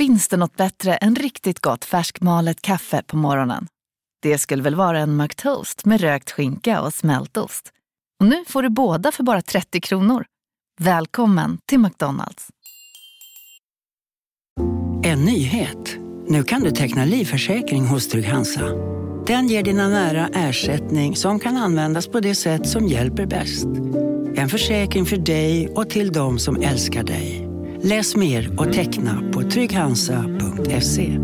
[0.00, 3.66] Finns det något bättre än riktigt gott färskmalet kaffe på morgonen?
[4.22, 7.70] Det skulle väl vara en McToast med rökt skinka och smältost.
[8.20, 10.24] Och nu får du båda för bara 30 kronor.
[10.80, 12.48] Välkommen till McDonalds.
[15.04, 15.96] En nyhet.
[16.28, 18.68] Nu kan du teckna livförsäkring hos Trygg-Hansa.
[19.26, 23.66] Den ger dina nära ersättning som kan användas på det sätt som hjälper bäst.
[24.36, 27.49] En försäkring för dig och till de som älskar dig.
[27.82, 31.18] Läs mer och teckna på trygghansa.se.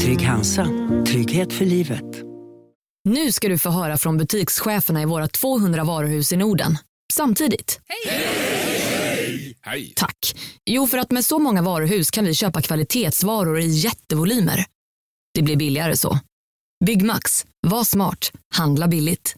[0.00, 0.66] Trygg Hansa.
[1.06, 2.04] Trygghet för livet.
[3.04, 6.78] Nu ska du få höra från butikscheferna i våra 200 varuhus i Norden.
[7.12, 7.80] Samtidigt.
[9.62, 9.92] Hej!
[9.96, 10.36] Tack.
[10.66, 14.64] Jo, för att med så många varuhus kan vi köpa kvalitetsvaror i jättevolymer.
[15.34, 16.18] Det blir billigare så.
[16.84, 17.46] Byggmax.
[17.66, 18.32] Var smart.
[18.54, 19.36] Handla billigt.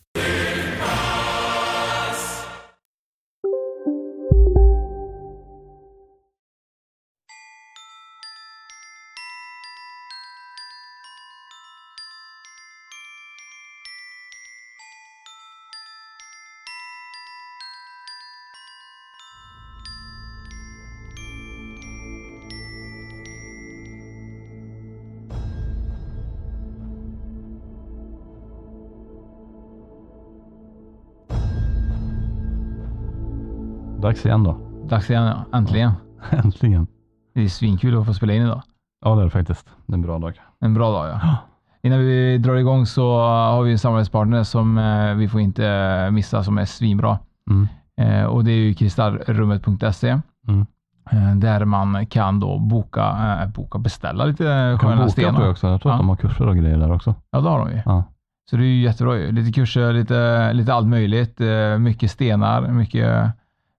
[34.02, 34.56] Dags igen då.
[34.88, 35.58] Dags igen, ja.
[35.58, 35.92] äntligen.
[36.30, 36.86] Äntligen.
[37.34, 38.62] Det är svinkul att få spela in idag.
[39.04, 39.66] Ja, det är det faktiskt.
[39.86, 40.40] Det är en bra dag.
[40.60, 41.36] En bra dag, ja.
[41.82, 46.10] Innan vi drar igång så har vi en samarbetspartner som eh, vi får inte eh,
[46.10, 47.18] missa, som är svinbra.
[47.50, 47.68] Mm.
[48.00, 50.08] Eh, och det är ju kristallrummet.se.
[50.48, 50.66] Mm.
[51.10, 55.40] Eh, där man kan då boka, eh, boka beställa lite Jag kan sköna boka stenar.
[55.40, 55.66] jag också.
[55.68, 55.94] Jag tror Ja.
[55.94, 57.14] att de har kurser och grejer där också.
[57.30, 57.82] Ja, det har de ju.
[57.84, 58.04] Ja.
[58.50, 59.32] Så det är ju jättebra ju.
[59.32, 61.40] Lite kurser, lite, lite allt möjligt.
[61.40, 63.26] Eh, Mycket stenar, mycket,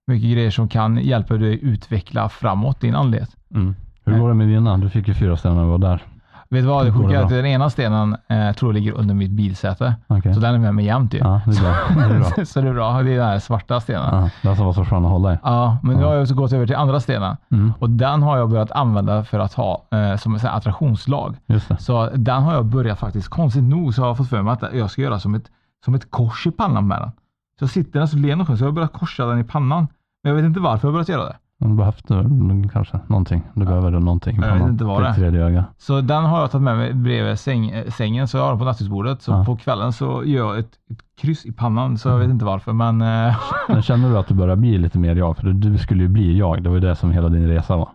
[0.06, 3.30] mycket grejer som kan hjälpa dig utveckla framåt din andlighet.
[3.54, 3.74] Mm.
[4.04, 4.76] Hur går det med dina?
[4.78, 6.02] Du fick ju fyra stenar när du var där.
[6.50, 6.86] Vet du vad?
[6.86, 9.94] Det sjuka är att den ena stenen eh, tror jag ligger under mitt bilsäte.
[10.06, 10.34] Okej.
[10.34, 11.18] Så den är med mig jämt ju.
[11.18, 12.08] Ja, det är bra.
[12.08, 12.44] Det är bra.
[12.44, 13.02] så det är bra.
[13.02, 14.08] Det är den här svarta stenen.
[14.12, 15.38] Ja, Ja, den som var så skön att hålla i.
[15.82, 16.06] men nu Ja.
[16.06, 17.36] har jag också gått över till andra stenen.
[17.52, 17.72] Mm.
[17.78, 21.36] Och den har jag börjat använda för att ha eh, som en attraktionslag.
[21.78, 24.74] Så den har jag börjat faktiskt, konstigt nog så har jag fått för mig att
[24.74, 25.50] jag ska göra som ett,
[25.84, 27.10] som ett kors i pannan med den.
[27.58, 29.44] Så jag sitter den så len och skön, så jag har börjat korsa den i
[29.44, 29.86] pannan.
[30.22, 31.36] Men jag vet inte varför jag har börjat göra det.
[31.58, 33.42] Du behövde mm, kanske någonting.
[33.54, 34.38] Du behöver någonting.
[34.42, 35.64] Jag vet inte vad det är.
[35.78, 38.58] Så den har jag tagit med mig bredvid säng, eh, sängen, så jag har den
[38.58, 39.22] på nattduksbordet.
[39.22, 39.44] Så Ja.
[39.44, 42.72] på kvällen så gör jag ett, ett kryss i pannan, så jag vet inte varför.
[42.72, 43.36] Men eh,
[43.68, 45.36] Men känner du att du börjar bli lite mer jag?
[45.36, 46.62] För du skulle ju bli jag.
[46.62, 47.88] Det var ju det som hela din resa var.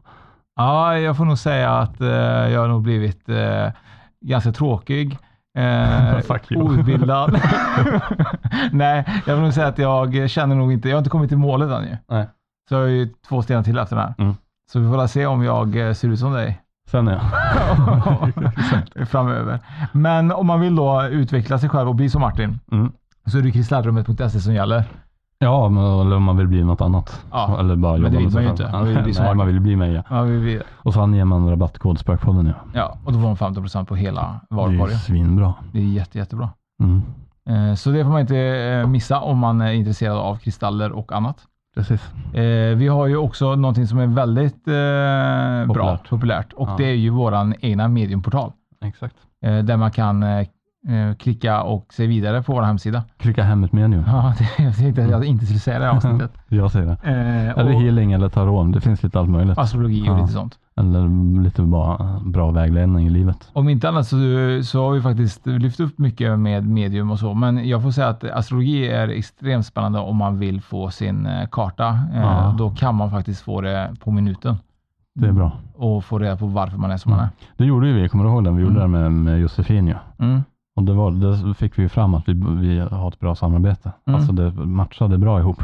[0.55, 2.07] ja, jag får nog säga att eh,
[2.53, 3.67] jag har nog blivit eh,
[4.21, 5.17] ganska tråkig.
[5.59, 7.31] Eh, outbildad.
[8.71, 11.37] Nej, jag vill nog säga att jag känner nog inte, jag har inte kommit till
[11.37, 11.97] målet än ju.
[12.09, 12.27] Nej.
[12.69, 14.13] Så jag har ju två stenar till efter den här.
[14.17, 14.35] Mm.
[14.71, 16.61] Så vi får se om jag eh, ser ut som dig
[16.91, 17.19] Sen ja.
[19.05, 19.59] framöver.
[19.91, 22.91] Men om man vill då utveckla sig själv och bli som Martin, Mm.
[23.25, 24.83] så är det kristallrummet.se som gäller.
[25.39, 25.65] Ja,
[26.01, 27.25] eller om man vill bli något annat.
[27.31, 28.69] Ja, Eller bara men jobba det vill man ju inte.
[28.71, 30.21] Man vill bli Nej, man vill bli mig ja.
[30.21, 32.53] Vi, vi, Och så anger man rabattkod Spökpodden ja.
[32.73, 34.97] ja, och då får man 15% på hela Det är varukorgen.
[34.99, 35.53] svinbra.
[35.73, 36.49] Det är jätte, jättebra.
[36.83, 37.01] Mm.
[37.69, 41.11] Eh, Så det får man inte eh, missa om man är intresserad av kristaller och
[41.11, 41.37] annat.
[41.75, 42.11] Precis.
[42.33, 46.09] Eh, Vi har ju också någonting som är väldigt eh, bra, Populärt.
[46.09, 46.75] populärt och Ja.
[46.77, 48.51] det är ju våran egna mediumportal
[48.85, 49.15] Exakt.
[49.41, 50.23] där man kan
[51.19, 53.03] klicka och se vidare på vår hemsida.
[53.17, 54.03] Klicka hem ett medium.
[54.07, 56.31] Ja, det, jag tänkte att jag inte skulle säga det här avsnittet.
[56.47, 56.97] Jag säger det.
[57.03, 58.73] Eh, Eller och healing eller tarot.
[58.73, 59.57] Det finns lite allt möjligt.
[59.57, 60.17] astrologi och Ja.
[60.21, 60.55] lite sånt.
[60.77, 63.49] Eller lite bara bra vägledning i livet.
[63.53, 64.15] Om inte annat så,
[64.63, 68.07] så har vi faktiskt lyft upp mycket med medium och så, men jag får säga
[68.07, 71.87] att astrologi är extremt spännande om man vill få sin eh, karta.
[71.87, 72.55] Eh, Ja.
[72.57, 74.55] Då kan man faktiskt få det på minuten
[75.15, 75.51] Det är bra.
[75.75, 77.29] och få reda på varför man är som man är.
[77.57, 78.09] Det gjorde ju vi.
[78.09, 78.55] Kommer du ihåg den?
[78.55, 78.91] Vi gjorde Mm.
[78.91, 79.95] det med, med Josefin ju.
[80.19, 80.41] Mm.
[80.79, 83.91] Och det, var, det fick vi ju fram att vi, vi har ett bra samarbete.
[84.07, 84.19] Mm.
[84.19, 85.61] Alltså det matchade bra ihop.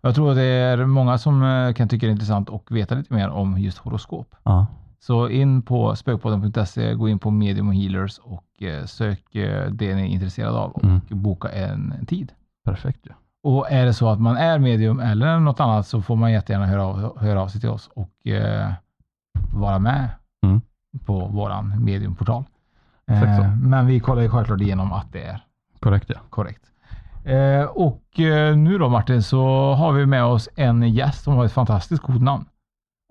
[0.00, 2.94] Jag tror att det är många som eh, kan tycka det är intressant och veta
[2.94, 4.34] lite mer om just horoskop.
[4.42, 4.66] Ja.
[5.00, 9.94] Så in på spökpodden.se, gå in på medium och healers och eh, sök eh, det
[9.94, 11.00] ni är intresserade av och Mm.
[11.10, 12.32] boka en, tid.
[12.64, 13.10] Perfekt ju.
[13.42, 16.66] Och är det så att man är medium eller något annat så får man jättegärna
[16.66, 18.72] höra av, höra av sig till oss och eh,
[19.54, 20.08] vara med
[20.42, 20.60] Mm.
[21.06, 22.44] på våran mediumportal.
[23.08, 25.40] Eh, men vi kollar ju självklart igenom att det är
[25.80, 26.20] Korrekt ja.
[26.30, 26.62] korrekt.
[27.24, 31.44] Eh, och eh, nu då Martin så har vi med oss en gäst som har
[31.44, 32.44] ett fantastiskt coolt namn.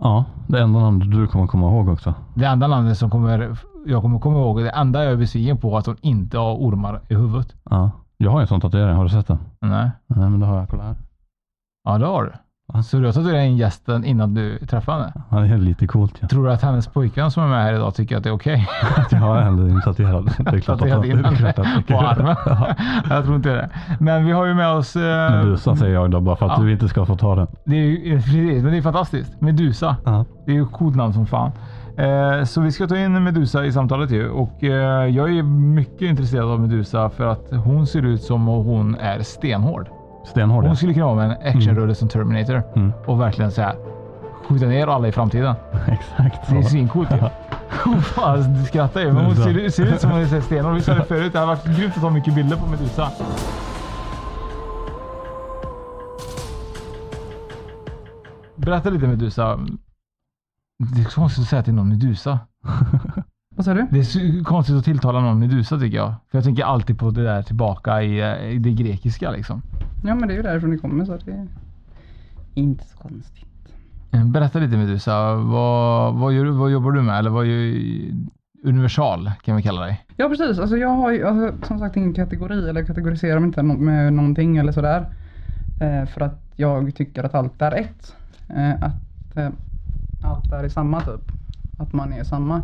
[0.03, 2.13] Ja, det enda namnet du kommer komma ihåg också.
[2.35, 5.77] Det enda namnet som kommer, jag kommer komma ihåg, det enda jag är besviken på
[5.77, 7.55] att hon inte har ormar i huvudet.
[7.69, 7.91] Ja.
[8.17, 8.95] Jag har ju en sån tatuering.
[8.95, 9.39] Har du sett den?
[9.59, 9.89] Nej.
[10.07, 10.69] Nej, men det har jag.
[10.69, 10.95] Kolla här.
[11.83, 12.31] Ja, det har du.
[12.85, 15.13] Så du har tatuerat in gästen innan du träffade henne?
[15.31, 16.13] Ja, det är lite coolt.
[16.19, 16.27] Ja.
[16.27, 18.67] Tror du att hennes pojkvän som är med här idag tycker att det är okej?
[18.97, 19.41] Att jag har
[20.61, 21.53] klart att Tatuerat in henne
[21.87, 22.35] på armen?
[23.09, 23.69] jag tror inte det.
[23.99, 24.95] Men vi har ju med oss...
[24.95, 26.63] eh, Medusa säger jag då bara för att Ja.
[26.63, 27.47] du inte ska få ta den.
[27.65, 29.41] Det är ju precis, men det är fantastiskt.
[29.41, 29.95] Medusa.
[30.05, 30.25] Ja.
[30.45, 31.51] Det är ju coolt namn som fan.
[31.97, 34.29] Eh, så vi ska ta in Medusa i samtalet ju.
[34.29, 38.65] Och eh, jag är mycket intresserad av Medusa för att hon ser ut som om
[38.65, 39.87] hon är stenhård.
[40.27, 40.65] Stenhård.
[40.65, 42.91] Hon skulle kunna vara med en actionrulle som Terminator Mm.
[43.05, 43.75] och verkligen så här
[44.47, 45.55] skjuta ner alla i framtiden.
[45.87, 46.69] Exakt Det är så.
[46.69, 47.17] svincoolt ju.
[48.01, 50.75] Fan, du skrattar ju, men hon ser, ser ut som hon är stenhård.
[50.75, 53.09] Vi sa det förut, det hade varit grymt att ta mycket bilder på Medusa.
[58.55, 59.59] Berätta lite Medusa.
[60.95, 62.39] Det är så konstigt att säga till någon Medusa.
[63.55, 63.87] Vad sa du?
[63.91, 66.13] Det är så konstigt att tilltala någon Medusa tycker jag.
[66.31, 69.61] För jag tänker alltid på det där tillbaka i, eh, i det grekiska liksom.
[70.01, 71.47] Ja men det är ju därifrån det kommer så det är
[72.53, 73.45] inte så konstigt.
[74.11, 75.35] Eh, Berätta lite Medusa.
[75.35, 77.19] Vad, vad, gör, du- vad jobbar du med?
[77.19, 77.81] Eller vad gör
[78.63, 80.05] Universal kan vi kalla dig.
[80.15, 83.63] Ja precis, alltså jag har ju alltså, som sagt ingen kategori eller kategoriserar mig inte
[83.63, 85.05] med någonting eller sådär.
[85.79, 88.15] Eh, för att jag tycker att allt är ett.
[88.49, 89.49] Eh, att eh,
[90.21, 91.31] allt är i samma typ.
[91.77, 92.61] Att man är samma.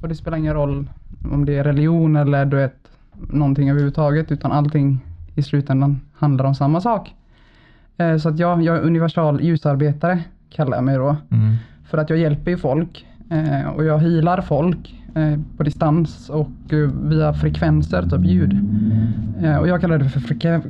[0.00, 0.90] Och det spelar ingen roll
[1.32, 4.98] om det är religion eller du vet någonting överhuvudtaget utan allting
[5.34, 7.14] i slutändan handlar om samma sak.
[7.96, 11.16] Eh, så att jag, jag är universal ljusarbetare kallar jag mig då.
[11.30, 11.54] Mm.
[11.84, 16.48] För att jag hjälper ju folk eh, och jag healar folk eh, på distans och
[17.02, 18.58] via frekvenser, typ ljud.
[19.60, 20.62] Och jag kallar det för freke-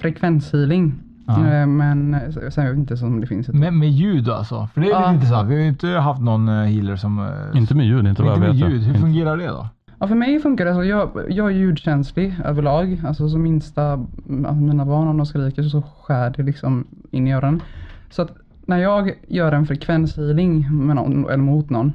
[0.00, 0.94] frekvenshealing.
[1.26, 1.66] Ja.
[1.66, 4.68] Men så- sen vet jag inte om det finns ett Med, med ljud alltså?
[4.74, 4.98] För det är Ja.
[5.00, 5.48] lite intressant.
[5.50, 7.28] Vi har ju inte haft någon healer som...
[7.54, 8.70] Inte med ljud, inte vad inte jag med vet.
[8.72, 8.80] ljud.
[8.82, 9.68] Hur Inte- fungerar det då?
[10.02, 10.84] Ja, för mig funkar det så.
[10.84, 13.02] Jag, jag är ljudkänslig överlag.
[13.06, 14.06] Alltså som minsta,
[14.54, 17.62] mina barn om de skriker så skär det liksom in i öronen.
[18.10, 18.30] Så att
[18.66, 21.92] när jag gör en frekvenshealing med någon, eller mot någon.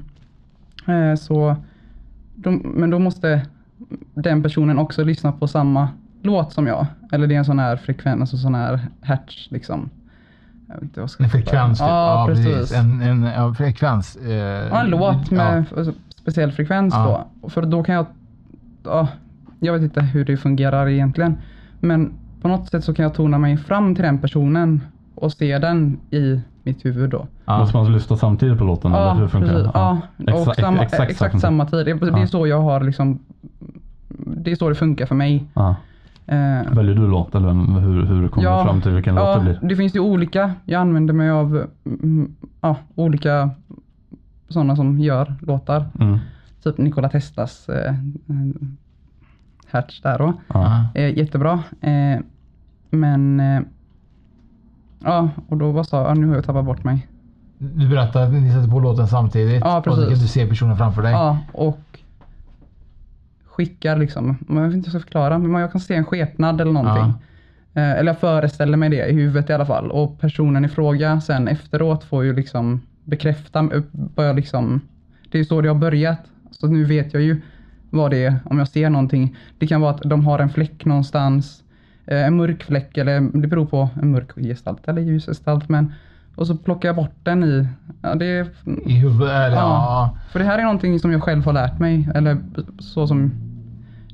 [0.88, 1.56] Eh, så,
[2.36, 3.46] då, men då måste
[4.14, 5.90] den personen också lyssna på samma
[6.22, 6.86] låt som jag.
[7.12, 9.90] Eller det är en sån här frekvens, alltså sån här hertz liksom.
[10.68, 11.88] Jag vet inte vad jag ska En frekvens typ?
[11.88, 12.72] Ja, precis.
[12.74, 14.16] En, en ja, frekvens.
[14.16, 15.94] Eh, Ja, en låt med alltså,
[16.28, 17.26] speciell frekvens Ja.
[17.42, 17.50] då.
[17.50, 18.06] För då kan jag,
[18.84, 19.08] ja,
[19.60, 21.38] jag vet inte hur det fungerar egentligen.
[21.80, 24.82] Men på något sätt så kan jag tona mig fram till den personen
[25.16, 27.28] och se den i mitt huvud då.
[27.46, 27.58] Ja.
[27.60, 29.64] Måste man lyssna samtidigt på låten eller hur funkar precis.
[29.66, 29.72] det?
[29.74, 31.86] Ja, och Exa- samma, exakt exakt, samma- tid.
[31.86, 32.28] Det, det är Ja.
[32.28, 33.20] så jag har liksom,
[34.18, 35.46] det är så det funkar för mig.
[35.54, 35.76] Ja.
[36.26, 39.60] Eh, Väljer du låt eller hur, hur kommer du fram till vilken låt det blir?
[39.70, 40.52] det finns ju olika.
[40.66, 43.50] Jag använder mig av mm, ja, olika
[44.50, 45.86] sådana som gör låtar.
[46.00, 46.20] Mm.
[46.64, 47.96] Typ Nikola Teslas eh, eh,
[49.72, 50.34] Hertz där då.
[50.48, 50.88] Ja.
[50.96, 51.64] Eh, jättebra.
[51.82, 52.20] Eh,
[52.90, 53.62] men eh,
[55.04, 57.08] ja, och då var så, ja, nu har jag tappat bort mig.
[57.58, 59.62] Du berättade att ni sätter på låten samtidigt.
[59.62, 60.10] Ja, Och så precis.
[60.10, 61.12] kan du se personen framför dig.
[61.12, 61.80] Ja, och
[63.46, 66.62] skickar liksom, jag vet inte hur jag ska förklara, men jag kan se en skepnad
[66.62, 67.14] eller någonting.
[67.74, 69.92] Eh, eller jag föreställer mig det i huvudet i alla fall.
[69.92, 73.82] Och personen i fråga sen efteråt får ju liksom bekräfta, eh,
[74.16, 74.82] jag liksom,
[75.32, 76.20] det är så det har börjat.
[76.52, 77.42] Så nu vet jag ju
[77.90, 79.36] vad det är om jag ser någonting.
[79.60, 81.64] Det kan vara att de har en fläck någonstans,
[82.06, 85.70] eh, en mörk fläck eller det beror på en mörk gestalt eller ljus gestalt.
[85.70, 85.94] Men,
[86.36, 87.68] och så plockar jag bort den i,
[88.02, 88.48] ja, det
[88.86, 89.30] I huvudet?
[89.30, 89.52] Ja.
[89.54, 90.18] Ja.
[90.32, 92.10] För det här är någonting som jag själv har lärt mig.
[92.16, 92.38] Eller
[92.80, 93.32] så som...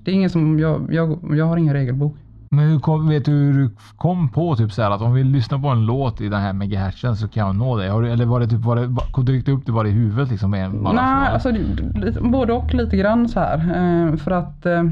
[0.04, 0.60] Det är ingen som...
[0.60, 2.18] Jag, jag, jag har ingen regelbok.
[2.54, 5.24] Men hur kom, vet du hur du kom på typ så här att om vi
[5.24, 7.88] lyssnar på en låt i den här megahertzen så kan jag nå dig?
[7.88, 8.88] Eller var det typ, var det,
[9.32, 10.52] dök det upp det bara i huvudet liksom?
[10.52, 10.94] Med Nej,
[11.28, 11.34] så?
[11.34, 13.58] alltså lite- både och lite grann så här.
[13.58, 14.84] Eh, för att eh,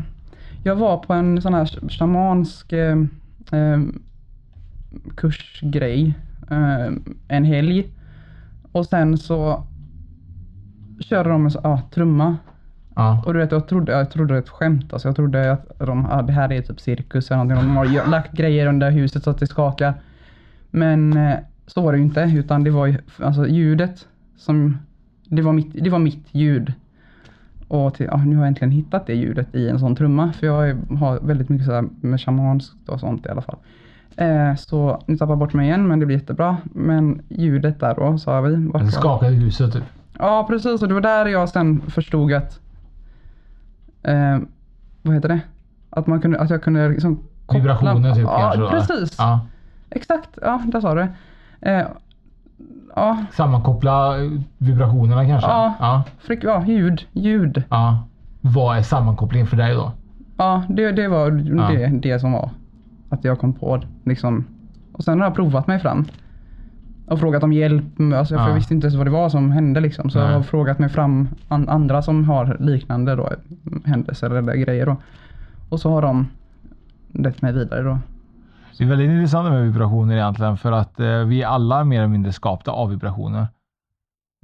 [0.63, 2.97] jag var på en sån här shamansk eh,
[5.17, 6.13] kursgrej
[7.27, 7.91] en helg.
[8.71, 9.63] Och sen så
[10.99, 12.37] körde de en ah, trumma.
[12.95, 13.24] Ja.
[13.25, 14.93] Och du vet, jag trodde, jag trodde det var ett skämt.
[14.93, 17.67] Alltså jag trodde att de, ah, det här är typ cirkus eller någonting.
[17.67, 19.93] De har lagt grejer under huset så att det skakar.
[20.71, 21.36] Men eh,
[21.67, 22.21] så var det ju inte.
[22.36, 24.07] Utan det var ju alltså ljudet
[24.38, 24.77] som...
[25.25, 26.74] Det var mitt, det var mitt ljud.
[27.67, 30.31] Och till, ja, nu har jag äntligen hittat det ljudet i en sån trumma.
[30.33, 33.57] För jag har väldigt mycket så här med shamanskt och sånt i alla fall.
[34.15, 36.57] Eh, så nu tappar jag bort mig igen men det blir jättebra.
[36.63, 38.55] Men ljudet där då sa vi.
[38.55, 39.83] Det var- skakade huset typ.
[40.19, 40.81] Ja, precis.
[40.81, 42.60] Och det var där jag sen förstod att...
[44.03, 44.38] Eh,
[45.01, 45.39] vad heter det?
[45.89, 48.77] Att, man kunde, att jag kunde liksom koppla- Vibrationer typ ja, kanske?
[48.77, 49.15] precis.
[49.17, 49.39] Ja.
[49.89, 50.29] Exakt.
[50.41, 51.08] Ja, där sa du.
[51.62, 51.84] Eh,
[52.96, 55.50] ja, Sammankoppla eh, vibrationerna kanske?
[55.50, 55.74] Ja.
[55.79, 56.03] Ja.
[56.20, 57.05] frik, ja, ljud.
[57.12, 57.63] Ljud.
[57.70, 58.03] ja.
[58.41, 59.91] Vad är sammankopplingen för dig då?
[60.38, 61.67] Ja, det, det var Ja.
[61.72, 62.50] det, det som var.
[63.10, 64.46] Att jag kom på liksom.
[64.93, 66.05] Och sen har jag provat mig fram.
[67.05, 67.84] Och frågat om hjälp.
[68.15, 68.48] Alltså, för Ja.
[68.48, 69.79] jag visste inte ens vad det var som hände.
[69.79, 70.10] Liksom.
[70.10, 70.27] Så Nej.
[70.27, 73.29] jag har frågat mig fram an, andra som har liknande då,
[73.86, 74.86] händelser eller grejer.
[74.86, 74.96] Då.
[75.70, 76.27] Och så har de
[77.13, 77.84] lett mig vidare.
[77.84, 78.00] Då.
[78.77, 82.08] Det är väldigt intressant med vibrationer egentligen för att eh, vi är alla mer eller
[82.08, 83.48] mindre skapta av vibrationer.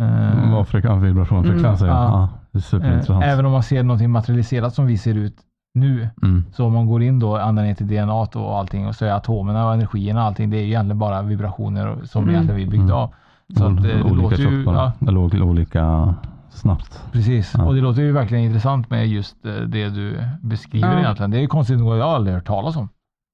[0.01, 1.87] Eh, Vad frekvens, vibration, Mm, frekvens är.
[1.87, 1.93] ja.
[1.93, 3.23] Ja, det är superintressant.
[3.23, 5.35] eh, även om man ser någonting materialiserat som vi ser ut
[5.79, 6.09] nu.
[6.23, 6.43] Mm.
[6.53, 9.11] Så om man går in då ända ner till DNA och allting och så är
[9.11, 10.49] atomerna och energierna och allting.
[10.49, 12.35] Det är ju egentligen bara vibrationer som Mm.
[12.35, 12.95] egentligen vi är byggda Mm.
[12.97, 13.13] av.
[13.57, 16.15] Så att, eh, det olika låter ju, ja, Eller ol- olika
[16.49, 17.03] snabbt.
[17.11, 17.63] Precis, Ja.
[17.65, 20.99] och det låter ju verkligen intressant med just eh, det du beskriver Ja.
[20.99, 21.31] egentligen.
[21.31, 22.89] Det är ju konstigt nog, jag har aldrig hört talas om.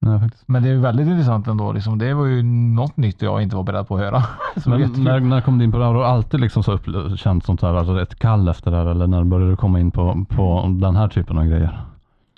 [0.06, 0.44] Nej, faktiskt.
[0.48, 1.72] Men det är ju väldigt intressant ändå.
[1.72, 4.24] Liksom, det var ju något nytt jag inte var beredd på att höra.
[4.66, 5.86] Men när, när kom du in på det?
[5.86, 8.86] Har du alltid liksom så upple- känt sånt här, alltså ett kall efter det här
[8.86, 11.82] eller när började du komma in på, på den här typen av grejer?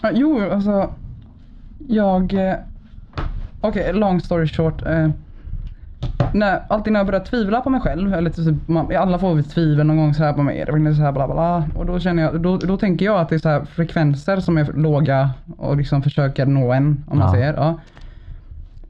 [0.06, 0.90] Ja, jo, alltså.
[1.88, 2.34] Jag...
[2.34, 2.56] Eh,
[3.62, 4.82] Okej, long story short.
[4.86, 5.10] Eh,
[6.34, 9.44] när, alltid när jag börjar tvivla på mig själv, eller typ, man, alla får väl
[9.44, 11.64] tvivel någon gång så här på mig, är det verkligen så här bla bla.
[11.76, 14.58] Och då känner jag, då, då tänker jag att det är så här frekvenser som
[14.58, 17.34] är låga och liksom försöker nå en, om man Ja.
[17.34, 17.54] säger.
[17.54, 17.80] Ja.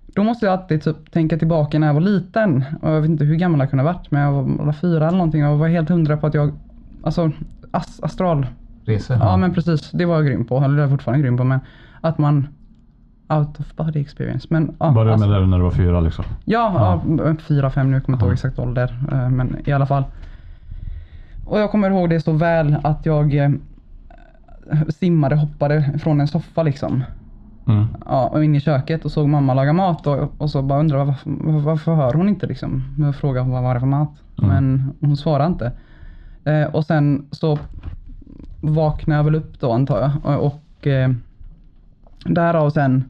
[0.08, 2.66] Då måste jag alltid typ tänka tillbaka när jag var liten.
[2.82, 5.08] Och jag vet inte hur gammal jag kunde ha varit, men jag var, var fyra
[5.08, 6.52] eller någonting och var helt hundra på att jag,
[7.04, 7.32] alltså
[7.72, 8.48] as, astral
[8.86, 9.18] Resor.
[9.20, 10.58] Ja men precis, det var jag grym på.
[10.58, 11.44] Eller det är fortfarande grym på.
[11.44, 11.60] Men
[12.02, 12.48] att man
[13.30, 14.48] out of body experience.
[14.50, 16.26] Men, ja, Började alltså- med när du var fyra liksom?
[16.46, 17.36] Ja, ja.
[17.40, 18.34] fyra, fem nu, jag kommer inte ihåg Ja.
[18.34, 19.00] exakt ålder.
[19.12, 20.04] eh, Men i alla fall.
[21.46, 23.50] Och jag kommer ihåg det så väl att jag eh,
[24.90, 27.04] simmade, hoppade från en soffa liksom.
[27.68, 27.86] Mm.
[28.06, 31.04] Ja, och in i köket och såg mamma laga mat och, och så bara undrade
[31.06, 32.84] varför, varför hör hon inte liksom?
[33.00, 34.14] Jag frågade vad var det för mat.
[34.42, 34.50] Mm.
[34.50, 35.72] Men hon svarade inte.
[36.44, 37.60] Eh, och sen så
[38.74, 40.12] vaknade jag väl upp då antar jag.
[40.40, 41.12] Och, och eh,
[42.26, 43.04] därav sen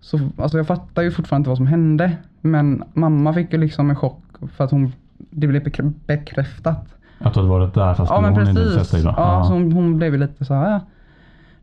[0.00, 2.12] så, alltså jag fattar ju fortfarande inte vad som hände.
[2.40, 4.22] Men mamma fick ju liksom en chock
[4.56, 4.92] för att hon,
[5.30, 6.94] det blev bekrä- bekräftat.
[7.18, 8.82] Att du hade varit där fast Ja men hon inte precis.
[8.82, 9.14] sett dig då?
[9.16, 10.80] Ja, så hon, hon blev ju lite så här.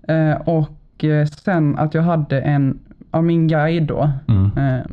[0.08, 0.14] ja.
[0.14, 2.80] Eh, och eh, sen att jag hade en,
[3.12, 4.10] av min guide då.
[4.28, 4.52] Mm.
[4.58, 4.86] Eh,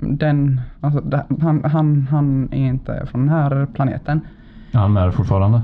[0.00, 4.20] den, alltså, han, han, han är inte från den här planeten.
[4.72, 5.62] Är han med fortfarande?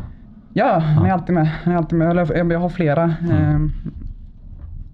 [0.52, 1.46] Ja, han är alltid med.
[1.46, 2.10] Han är alltid med.
[2.10, 3.14] Eller, jag- har flera.
[3.30, 3.72] Mm.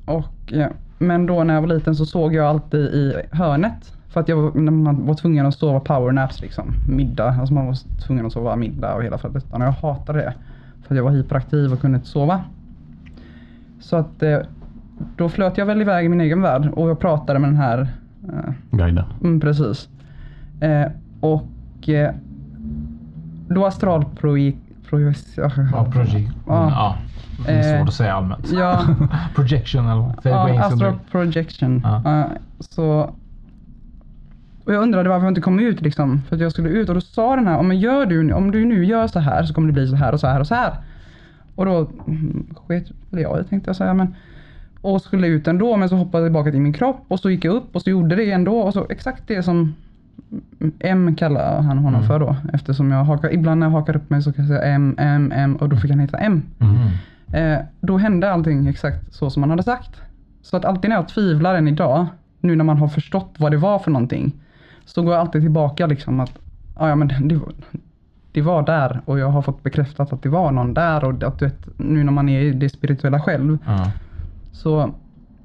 [0.06, 0.68] Eh, och, ja.
[0.98, 3.96] Men då när jag var liten så såg jag alltid i hörnet.
[4.08, 6.64] För att jag var, när man var tvungen att sova powernaps liksom.
[6.88, 7.28] Middag.
[7.40, 9.62] Alltså man var tvungen att sova middag och hela fadetten.
[9.62, 10.34] Och jag hatade det.
[10.82, 12.40] För att jag var hyperaktiv och kunde inte sova.
[13.80, 14.38] Så att eh,
[15.16, 17.88] då flöt jag väl iväg i min egen värld och jag pratade med den här
[18.28, 19.04] eh, Guiden?
[19.22, 19.88] Mm, precis.
[20.60, 20.86] Eh,
[21.20, 22.14] och eh,
[23.48, 24.58] då astralprojekt...
[25.72, 26.32] Ja, project.
[26.46, 26.70] Ja.
[26.70, 26.96] Ja.
[27.46, 28.52] Det är Eh, svårt att säga allmänt.
[28.52, 28.86] Ja,
[29.34, 30.14] Projection eller vad?
[30.22, 31.80] Ja astral projection.
[31.84, 32.20] Ja.
[32.20, 32.26] Eh,
[32.60, 33.14] så...
[34.64, 36.22] Och jag undrade varför jag inte kom ut liksom.
[36.28, 38.64] För att jag skulle ut och då sa den här, om, gör du, om du
[38.64, 40.54] nu gör så här så kommer det bli så här och så här och så
[40.54, 40.74] här.
[41.54, 43.94] Och då mm, sket jag i tänkte jag säga.
[43.94, 44.14] Men,
[44.80, 47.44] och skulle ut ändå men så hoppade jag tillbaka till min kropp och så gick
[47.44, 48.58] jag upp och så gjorde det ändå.
[48.58, 49.74] Och så exakt det som
[50.80, 52.06] M kallar han honom Mm.
[52.08, 52.36] för då.
[52.52, 55.32] Eftersom jag hakar, ibland när jag hakar upp mig så kan jag säga M, M,
[55.34, 56.42] M och då fick han heta M.
[56.58, 57.52] Mm.
[57.52, 59.90] Eh, då hände allting exakt så som man hade sagt.
[60.42, 62.06] Så att alltid när jag tvivlar än idag,
[62.40, 64.32] nu när man har förstått vad det var för någonting,
[64.84, 66.32] så går jag alltid tillbaka liksom att,
[66.74, 67.52] "Ah, ja men det var,
[68.32, 71.38] det var där och jag har fått bekräftat att det var någon där och att
[71.38, 73.58] du vet, nu när man är i det spirituella själv.
[73.66, 73.90] Ja.
[74.52, 74.90] Så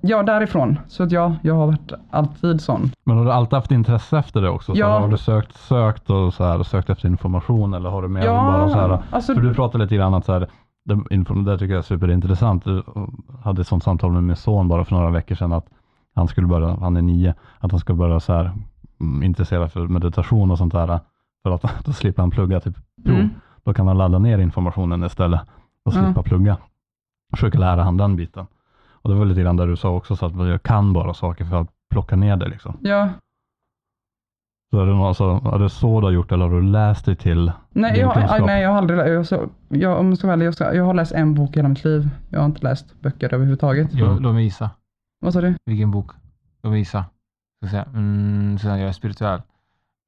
[0.02, 0.80] ja, därifrån.
[0.88, 2.92] Så att ja, jag har varit alltid sån.
[3.04, 4.74] Men har du alltid haft intresse efter det också?
[4.76, 5.00] Så Ja.
[5.00, 8.34] Har du sökt, sökt och så här, sökt efter information eller har du med Ja,
[8.34, 9.04] bara så här?
[9.12, 10.48] alltså- För du pratade lite grann att så här,
[10.86, 10.96] det,
[11.46, 12.64] det tycker jag är superintressant.
[12.66, 12.84] Du
[13.44, 15.66] hade ett sånt samtal med min son bara för några veckor sedan att
[16.16, 18.52] han skulle börja, han är nio, att han ska börja så här
[19.02, 21.00] mm, intressera för meditation och sånt där.
[21.44, 22.76] För att då slipper han plugga typ
[23.06, 23.16] prov.
[23.16, 23.30] Mm.
[23.64, 25.42] Då kan han ladda ner informationen istället
[25.86, 26.04] och Ja.
[26.06, 26.58] slippa plugga.
[27.32, 28.46] Försöka lära han den biten.
[29.02, 31.46] Och det var lite grann där du sa också, så att jag kan bara saker
[31.46, 32.78] för att plocka ner det liksom.
[32.82, 33.10] Ja,
[34.72, 37.06] Så är det, någon, alltså, är det så du har gjort eller har du läst
[37.06, 38.46] dig till nej jag, kunskap?
[38.46, 40.84] nej jag har aldrig jag, så, jag, om jag ska vara ärlig, jag, ska, jag
[40.86, 42.10] har läst en bok i hela mitt liv.
[42.30, 43.94] Jag har inte läst böcker överhuvudtaget.
[43.94, 44.70] Låt mig gissa.
[45.22, 45.54] Vad sa du?
[45.66, 46.12] Vilken bok?
[46.64, 47.06] Låt mig gissa.
[47.64, 47.84] Ska säga.
[47.84, 49.42] Mm, så jag är spirituell.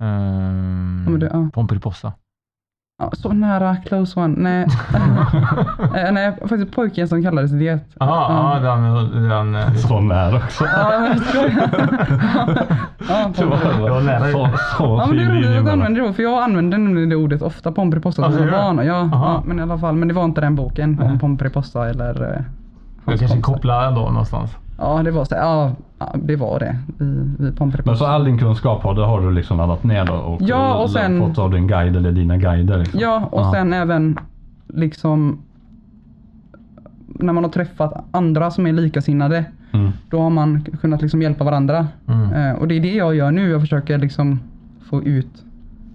[0.03, 1.50] Um, Ja, men det- ja.
[1.53, 2.13] Pomperipossa.
[3.13, 4.36] Så nära, close one.
[4.38, 4.67] Nej,
[5.96, 7.63] Eh, nej faktiskt pojken som kallades det.
[7.65, 9.29] Ja, ja, den...
[9.29, 10.63] den eh, Så nära också.
[10.65, 11.70] Ja, jag skojar.
[13.10, 14.31] ja, Det var, var nära.
[14.31, 16.24] så, så Ja, men det fin är roligt linje att du använder det ordet, för
[16.24, 18.51] jag använder nämligen det ordet ofta, Pomperipossa, Ja, som du?
[18.51, 18.77] barn.
[18.86, 19.96] Ja, ja, men i alla fall.
[19.96, 21.20] Men det var inte den boken om.
[21.20, 22.24] Pomperipossa eller...
[22.24, 22.29] eh,
[23.05, 24.55] Jag Hans kanske kopplar ändå någonstans.
[24.82, 25.76] Ja, det var så, ja,
[26.16, 26.78] det var det.
[26.98, 27.06] Vi,
[27.40, 27.90] vi pumpade på.
[27.90, 30.14] Men så all din kunskap har, det har du liksom laddat ner då?
[30.14, 32.78] Och, Ja, och sen- fått av din guide eller dina guider?
[32.78, 33.00] Liksom.
[33.00, 33.52] Ja, och Ja.
[33.54, 34.20] sen även
[34.68, 35.38] liksom
[37.08, 39.46] när man har träffat andra som är likasinnade.
[39.72, 39.92] Mm.
[40.10, 41.88] Då har man kunnat liksom hjälpa varandra.
[42.08, 42.34] Mm.
[42.34, 43.50] Eh, och det är det jag gör nu.
[43.50, 44.40] Jag försöker liksom
[44.90, 45.44] få ut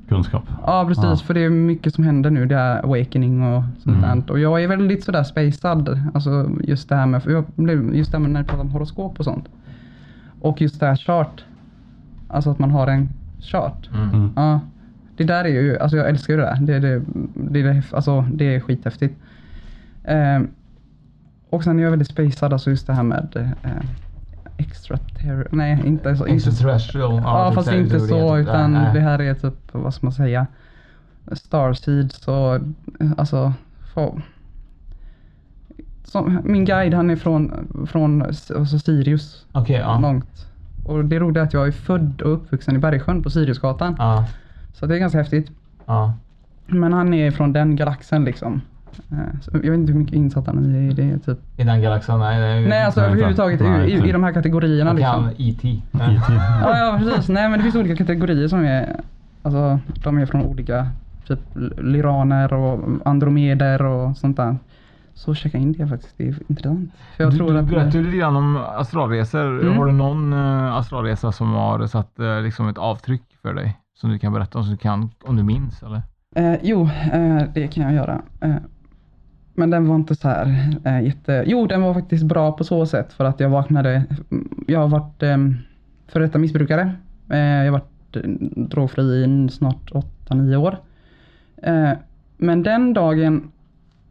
[0.09, 0.43] Kunskap.
[0.67, 1.17] Ja precis, Ja.
[1.17, 2.47] för det är mycket som händer nu.
[2.47, 4.21] Det är awakening och sånt Mm.
[4.27, 4.31] där.
[4.33, 6.01] Och jag är väldigt sådär spacad.
[6.15, 8.63] Alltså just det här med, för jag blev- just det här med när vi pratar
[8.65, 9.49] om horoskop och sånt.
[10.41, 11.45] Och just det här chart.
[12.29, 13.09] Alltså att man har en
[13.41, 13.91] chart.
[13.95, 14.31] Mm.
[14.37, 14.61] Ja.
[15.17, 16.61] Det där är ju, alltså jag älskar ju det där.
[16.61, 17.03] Det, det,
[17.35, 19.19] det, det, alltså, det är skithäftigt.
[20.05, 20.49] Ehm,
[21.51, 23.29] och sen är jag väldigt spacad, alltså just det här med
[23.63, 23.71] eh,
[24.57, 25.49] extra terror.
[25.53, 26.27] Nej, inte så.
[26.27, 27.15] Extraterrestrial.
[27.25, 28.41] ja, typ fast så inte så, det.
[28.41, 28.95] utan Nej.
[28.95, 30.47] det här är typ, vad ska man säga,
[31.33, 32.61] Starseeds och eh,
[33.17, 33.53] alltså,
[33.95, 34.21] få,
[36.05, 39.99] som, min guide han är från, från alltså Sirius, Okej, ja.
[39.99, 40.47] långt.
[40.85, 43.97] Och det roliga är att jag är född och uppvuxen i Bergsjön på Siriusgatan.
[43.99, 44.27] Ja.
[44.75, 45.51] Så det är ganska häftigt.
[45.87, 46.15] Ja.
[46.67, 48.61] Men han är från den galaxen liksom.
[49.13, 51.19] Eh, Så jag vet inte hur mycket insatt han är i det.
[51.19, 51.39] Typ.
[51.57, 52.19] I den galaxen?
[52.19, 52.69] Nej, nej.
[52.69, 55.29] Nej, alltså Nej, överhuvudtaget nej, i, i, i de här kategorierna Och liksom.
[55.39, 55.69] E.T.
[55.69, 55.83] IT.
[56.63, 57.29] Ja, ja, precis.
[57.29, 59.01] Nej, men det finns olika kategorier som är,
[59.43, 60.89] alltså de är från olika,
[61.27, 61.41] typ
[61.79, 64.57] lyraner och andromeder och sånt där.
[65.15, 66.91] Så checka in det faktiskt, det är intressant.
[67.17, 69.61] För jag du, tror du att berättade lite grann om astralresor.
[69.63, 69.77] Mm.
[69.77, 73.77] Har du någon uh, astralresa som har satt eh, liksom ett avtryck för dig?
[73.95, 75.83] Som du kan berätta om, som du kan, om du minns?
[75.83, 76.03] Eller?
[76.37, 78.23] Eh, jo, eh, det kan jag göra.
[78.41, 78.55] Eh,
[79.57, 81.45] men den var inte så här eh, jätte...
[81.47, 84.05] Jo, den var faktiskt bra på så sätt för att jag vaknade...
[84.31, 85.37] Mm, jag har varit eh,
[86.09, 86.93] före detta missbrukare.
[87.31, 88.23] Eh, jag har varit eh,
[88.57, 89.93] drogfri i snart
[90.29, 90.79] 8-9 år.
[91.63, 91.91] Eh,
[92.37, 93.51] men den dagen...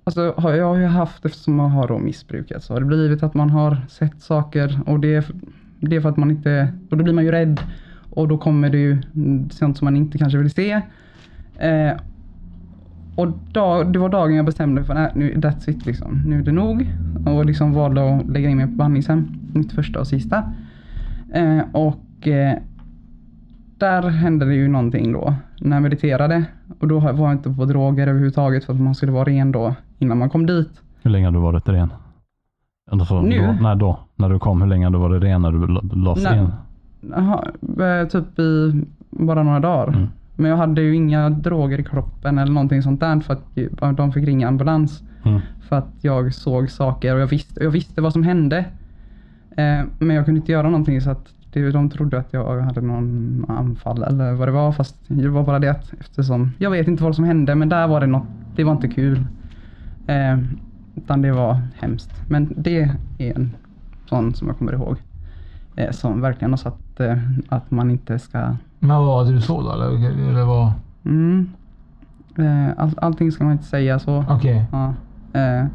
[0.04, 3.24] Alltså har jag har ju haft, eftersom jag har då missbrukat, så har det blivit
[3.24, 5.26] att man har sett saker och det är,
[5.80, 6.74] det är för att man inte...
[6.90, 7.60] Och då blir man ju rädd.
[8.10, 10.82] Och då kommer det ju mm, sånt som man inte kanske vill se.
[11.58, 11.92] Eh,
[13.16, 16.22] och dag, det var dagen jag bestämde för att nu that's it liksom.
[16.26, 16.88] Nu är det nog.
[17.26, 19.28] Och liksom valde att lägga in mig på behandlingshem.
[19.54, 20.44] Mitt första och sista.
[21.34, 22.58] Eh, och eh,
[23.78, 25.34] där hände det ju någonting då.
[25.62, 26.46] När jag mediterade.
[26.80, 29.76] Och då var jag inte på droger överhuvudtaget för att man skulle vara ren då
[30.00, 30.82] innan man kom dit.
[31.04, 31.94] Hur länge har du varit ren?
[32.92, 33.38] Alltså, Nu?
[33.42, 34.00] Då, nej, då.
[34.16, 36.48] När du kom, hur länge har du varit ren när du la- lades in?
[37.12, 37.46] Jaha,
[38.02, 39.88] eh, typ i bara några dagar.
[39.88, 40.08] Mm.
[40.36, 44.12] Men jag hade ju inga droger i kroppen eller någonting sånt där för att de
[44.12, 45.04] fick ringa ambulans.
[45.26, 45.42] Mm.
[45.62, 48.58] För att jag såg saker och jag visste, jag visste vad som hände.
[49.58, 52.82] Eh, men jag kunde inte göra någonting så att det, de trodde att jag hade
[52.82, 54.72] någon anfall eller vad det var.
[54.72, 57.88] Fast det var bara det att eftersom jag vet inte vad som hände men där
[57.88, 59.26] var det något, det var inte kul.
[60.08, 60.38] Eh,
[60.96, 62.22] utan det var hemskt.
[62.30, 62.82] Men det
[63.18, 63.52] är en
[64.06, 64.98] sån som jag kommer ihåg.
[65.76, 67.18] Eh, som verkligen har satt eh,
[67.50, 68.56] att man inte ska
[68.88, 69.72] Men vad var det du såg då?
[69.72, 69.86] Eller,
[70.30, 70.72] eller vad?
[71.06, 71.50] Mm.
[72.38, 74.26] Eh, all, allting ska man inte säga så.
[74.30, 74.94] Okej, Ja.
[75.34, 75.66] Eh,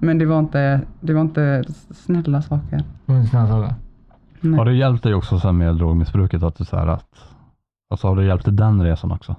[0.00, 2.76] men det var inte, det var inte snälla saker.
[3.06, 3.74] det var en snäll fråga.
[4.40, 4.58] Nej.
[4.58, 6.42] Har det hjälpt dig också sen med drogmissbruket?
[6.42, 7.08] Att du så här att,
[7.90, 9.36] alltså har det hjälpt dig den resan också?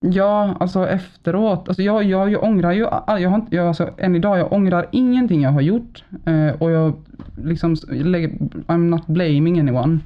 [0.00, 1.68] Ja, alltså efteråt.
[1.68, 4.86] Alltså jag, jag, jag ångrar ju, jag har inte, jag, alltså, än idag, jag ångrar
[4.92, 6.04] ingenting jag har gjort.
[6.24, 6.92] Eh, och jag
[7.36, 9.98] liksom, I'm not blaming anyone.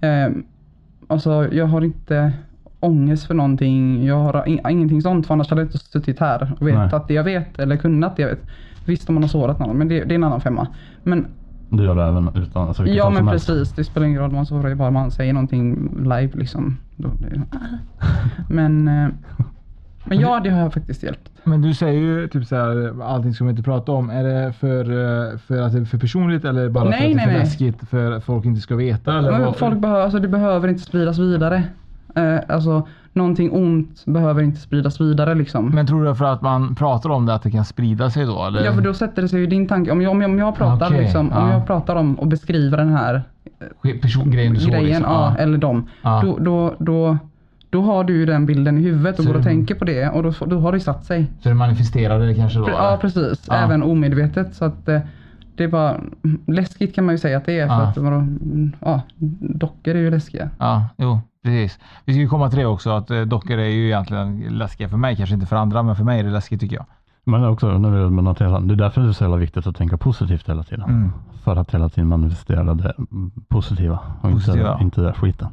[0.00, 0.32] Eh,
[1.08, 2.32] alltså jag har inte
[2.80, 4.04] ångest för någonting.
[4.06, 7.00] Jag har in, ingenting sånt, för annars hade jag inte suttit här och vetat Nej.
[7.08, 8.42] det jag vet, eller kunnat det jag vet.
[8.86, 10.66] Visst om man har sårat någon, men det, det är en annan femma.
[11.02, 11.26] Men
[11.70, 14.74] Du gör det även utan, alltså Ja men precis, det spelar ingen roll man sårar,
[14.74, 16.76] bara man säger någonting live liksom.
[18.48, 19.08] Men, eh,
[20.08, 21.30] men ja, det har faktiskt hjälpt.
[21.44, 24.10] Men du säger ju typ så här, allting ska man inte prata om.
[24.10, 27.16] Är det för, eh, för att det är för personligt eller bara Nej, för att
[27.16, 27.40] det är för nej.
[27.40, 29.18] läskigt för att folk inte ska veta?
[29.18, 31.62] Eller Men folk behöver, alltså det behöver inte spridas vidare.
[32.14, 35.70] Eh, alltså någonting ont behöver inte spridas vidare liksom.
[35.74, 38.46] Men tror du för att man pratar om det att det kan sprida sig då?
[38.46, 38.64] Eller?
[38.64, 39.90] Ja för då sätter det sig i din tanke.
[39.90, 41.52] Om jag, om jag, om jag pratar Okej, liksom, om ja.
[41.52, 43.22] jag pratar om och beskriver den här
[44.02, 45.04] Persongrejen du såg grejen, liksom.
[45.04, 45.86] ja, eller dem.
[46.02, 46.22] Ja.
[46.24, 47.18] Då, då, då,
[47.70, 49.84] då har du ju den bilden i huvudet och Så går och det- tänker på
[49.84, 51.26] det och då, då har det satt sig.
[51.40, 52.64] Så det manifesterade det kanske då?
[52.66, 53.54] Pre- Ja precis, Ja.
[53.54, 54.54] även omedvetet.
[54.54, 55.00] Så att eh,
[55.56, 56.00] det är bara
[56.46, 57.66] läskigt kan man ju säga att det är.
[57.66, 58.18] För Ja.
[58.18, 58.26] att
[58.80, 59.02] ja,
[59.40, 60.50] dockor är ju läskiga.
[60.58, 61.78] Ja, jo, precis.
[62.04, 64.96] Vi ska ju komma till det också att eh, dockor är ju egentligen läskiga för
[64.96, 66.84] mig, kanske inte för andra, men för mig är det läskigt tycker jag.
[67.24, 69.96] Men också, när vi noterar, det är därför det är så jävla viktigt att tänka
[69.96, 70.84] positivt hela tiden.
[70.88, 71.12] Mm.
[71.44, 72.94] För att hela tiden manifestera det
[73.48, 74.72] positiva och Positiva.
[74.72, 75.48] Inte, inte det skiten.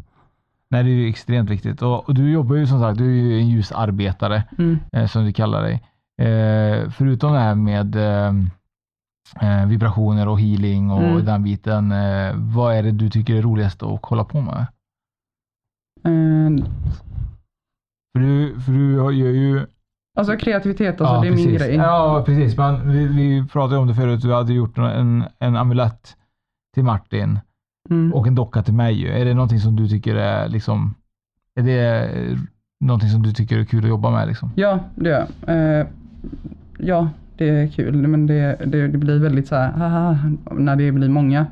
[0.76, 1.82] Nej, det är ju extremt viktigt.
[1.82, 4.80] Och, och du jobbar ju som sagt, du är ju en ljusarbetare Mm.
[4.92, 5.74] eh, som du kallar dig.
[6.22, 8.34] Eh, förutom det här med, eh,
[9.42, 11.26] eh, vibrationer och healing och Mm.
[11.26, 11.92] den biten.
[11.92, 14.66] Eh, vad är det du tycker är roligast att hålla på med?
[16.04, 16.66] Eh,
[18.14, 19.66] För du, för du gör ju...
[20.18, 21.62] alltså kreativitet, alltså, det är min precis.
[21.62, 21.76] grej.
[21.76, 22.58] Ja, precis.
[22.58, 24.22] Men vi, vi pratade om det förut.
[24.22, 26.18] Du hade gjort en, en amulett
[26.74, 27.40] till Martin
[27.90, 28.14] Mm.
[28.14, 29.08] och en docka till mig.
[29.08, 30.96] Är det någonting som du tycker är liksom...
[31.56, 32.10] Är det
[32.80, 34.28] någonting som du tycker är kul att jobba med?
[34.28, 34.52] Liksom?
[34.56, 35.80] Ja, det gör jag.
[35.80, 35.88] Eh,
[36.78, 40.18] ja, det är kul, men det, det, det blir väldigt så här, haha,
[40.52, 41.46] när det blir många.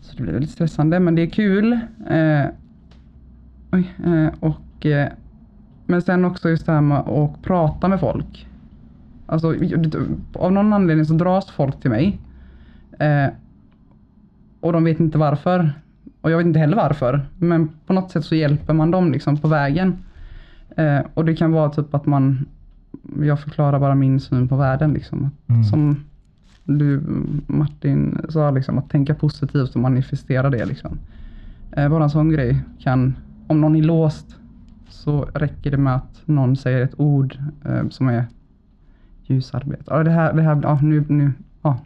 [0.00, 1.72] Så det blir väldigt stressande, men det är kul.
[2.10, 2.44] Eh,
[3.72, 5.08] oj, eh, och, eh,
[5.86, 8.48] men sen också just det här med att prata med folk.
[9.26, 9.54] Alltså,
[10.32, 12.18] av någon anledning så dras folk till mig.
[12.98, 13.26] Eh,
[14.62, 15.72] och de vet inte varför.
[16.20, 17.26] Och jag vet inte heller varför.
[17.38, 19.96] Men på något sätt så hjälper man dem liksom på vägen.
[20.76, 22.46] Eh, och det kan vara typ att man,
[23.22, 25.30] jag förklarar bara min syn på världen liksom.
[25.46, 25.64] Mm.
[25.64, 26.04] Som
[26.64, 27.02] du
[27.46, 30.98] Martin sa, liksom, att tänka positivt och manifestera det liksom.
[31.72, 34.36] Eh, bara en sån grej kan, om någon är låst
[34.88, 38.26] så räcker det med att någon säger ett ord eh, som är
[39.26, 39.84] ljusarbete.
[39.86, 41.78] Ja, det här, det här, ja nu, nu, ja.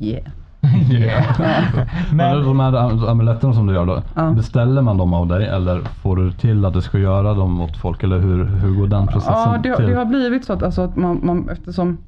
[0.00, 0.32] Yeah.
[0.90, 1.38] Yeah.
[2.12, 4.30] Men Men, de här am- amuletterna som du gör då, Ja.
[4.30, 7.76] beställer man dem av dig eller får du till att du ska göra dem åt
[7.76, 9.86] folk eller hur, hur går den processen Ja, det, till?
[9.86, 11.98] det har blivit så att, alltså, att man, man, eftersom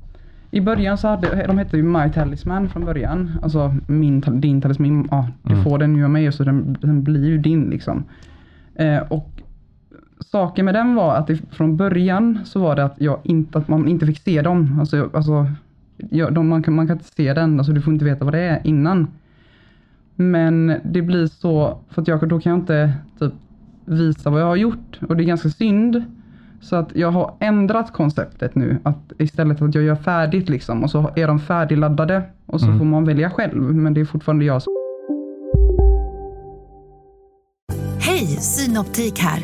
[0.51, 3.31] i början så hade, de hette ju My Talisman från början.
[3.43, 5.65] Alltså min, din talisman, ja, du Mm.
[5.65, 8.05] får den ju av mig så den, den blir ju din liksom.
[8.75, 9.31] Eh, och
[10.21, 13.69] saken med den var att det, från början så var det att, jag inte, att
[13.69, 14.77] man inte fick se dem.
[14.81, 15.47] Alltså, alltså,
[15.97, 18.35] jag, de, man, kan, man kan inte se den, alltså du får inte veta vad
[18.35, 19.09] det är innan.
[20.17, 23.33] Men det blir så, för att jag, då kan jag inte typ
[23.85, 26.05] visa vad jag har gjort och det är ganska synd.
[26.61, 28.79] Så att jag har ändrat konceptet nu.
[28.83, 32.67] Att istället för att jag gör färdigt liksom och så är de färdigladdade och så
[32.67, 32.79] Mm.
[32.79, 33.63] får man välja själv.
[33.63, 34.73] Men det är fortfarande jag som
[38.01, 39.41] Hej, Synoptik här.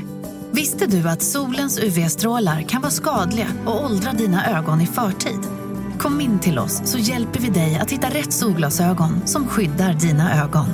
[0.53, 5.60] Visste du att solens UV-strålar kan vara skadliga och åldra dina ögon i förtid?
[6.01, 10.43] Kom in till oss så hjälper vi dig att hitta rätt solglasögon som skyddar dina
[10.45, 10.67] ögon.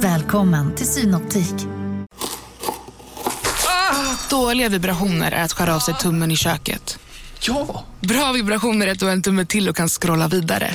[0.00, 1.54] Välkommen till Synoptik.
[4.30, 6.98] Dåliga vibrationer är att skära av sig tummen i köket.
[7.40, 7.84] Ja!
[8.00, 10.70] Bra vibrationer är att du har en tumme till och kan scrolla vidare.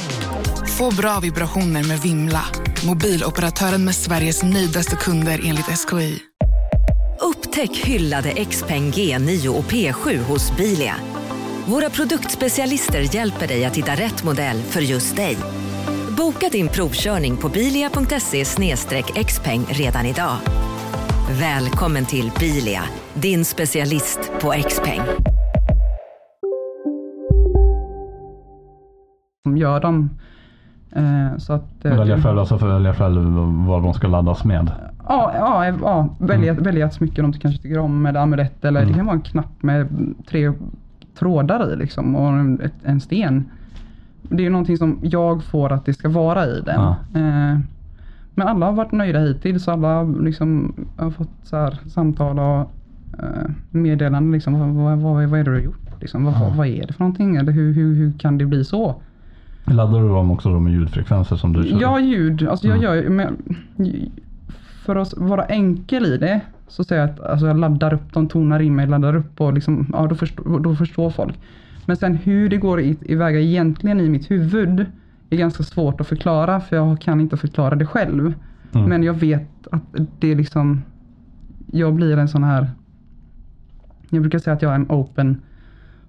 [0.78, 2.46] Få bra vibrationer med Vimla.
[2.86, 6.20] Mobiloperatören med Sveriges nöjdaste kunder enligt SKI.
[7.22, 10.96] Upptäck hyllade XPeng G9 och P7 hos Bilia.
[11.70, 15.38] Våra produktspecialister hjälper dig att hitta rätt modell för just dig.
[16.18, 18.46] Boka din provkörning på bilia.se
[19.26, 20.36] xpeng redan idag.
[21.40, 22.82] Välkommen till Bilia,
[23.14, 25.02] din specialist på XPeng.
[29.58, 30.10] gör dem.
[30.96, 33.22] Eh, så att, eh, Välja själv, alltså för välja själv
[33.68, 34.72] vad de ska laddas med.
[35.08, 38.94] Ja, ja, ja välja, välja ett smycke de kanske tycker om eller amulett eller det
[38.94, 39.88] kan vara en knapp med
[40.30, 40.52] tre
[41.20, 43.46] trådar i liksom och en, en sten.
[44.22, 46.82] Det är ju någonting som jag får att det ska vara i den.
[46.82, 46.96] Ja.
[47.16, 47.60] Eh,
[48.36, 49.68] men alla har varit nöjda hittills.
[49.68, 52.72] Alla liksom, har fått så här, samtal och
[53.24, 54.32] eh, meddelanden.
[54.32, 56.02] Liksom, vad, vad, vad, vad är det du har gjort?
[56.02, 57.36] Liksom, vad, vad, vad är det för någonting?
[57.36, 58.96] Eller hur, hur, hur kan det bli så?
[59.66, 61.82] Laddar du dem också då med ljudfrekvenser som du kör?
[61.82, 62.48] Ja, ljud.
[62.48, 63.04] Alltså jag Mm.
[63.04, 63.38] gör men
[64.86, 68.28] För att vara enkel i det så säger jag att alltså jag laddar upp, de
[68.28, 71.40] tonar in mig, laddar upp och liksom, ja, då, förstår, då förstår folk.
[71.86, 74.86] Men sen hur det går i- iväga egentligen i mitt huvud
[75.30, 78.34] är ganska svårt att förklara för jag kan inte förklara det själv.
[78.74, 78.90] Mm.
[78.90, 79.82] Men jag vet att
[80.20, 80.82] det är liksom,
[81.72, 82.72] jag blir en sån här,
[84.10, 85.42] jag brukar säga att jag är en open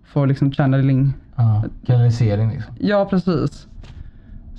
[0.04, 2.74] for liksom channeling ja, kanalisering liksom.
[2.80, 3.66] Ja, precis.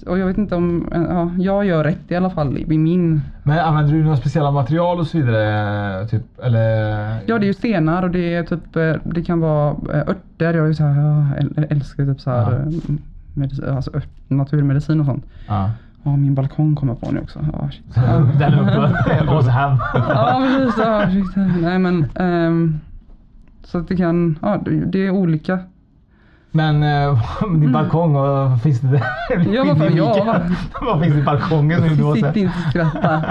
[0.08, 3.60] Och jag vet inte om, ja, jag gör rätt i alla fall i min, Men
[3.60, 6.08] använder du några speciella material och så vidare?
[6.08, 6.60] Typ, eller?
[7.26, 10.54] ja det är ju stenar och det är typ, eh, det kan vara eh, örter,
[10.54, 12.58] jag är så här, jag äl- älskar typ så här, Ja.
[12.58, 12.96] eh,
[13.34, 13.92] medicin, alltså
[14.28, 15.26] naturmedicin och sånt.
[15.48, 15.70] Ja.
[16.04, 17.40] Ja, min balkong kommer på nu också.
[17.54, 17.96] Ja, shit.
[18.40, 19.78] Den uppe hos hem.
[19.94, 20.76] ja precis.
[20.84, 21.62] Ja, shit.
[21.62, 22.80] Nej men, ehm,
[23.64, 25.60] så att det kan, ja det är olika.
[26.52, 27.22] Men eh,
[27.60, 29.04] din balkong, vad finns det där?
[29.54, 30.36] Ja, vad fan, ja.
[30.82, 31.82] vad finns det i balkongen?
[32.16, 33.22] Sitt inte och skratta.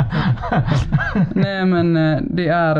[1.35, 2.77] Nej men eh, det är...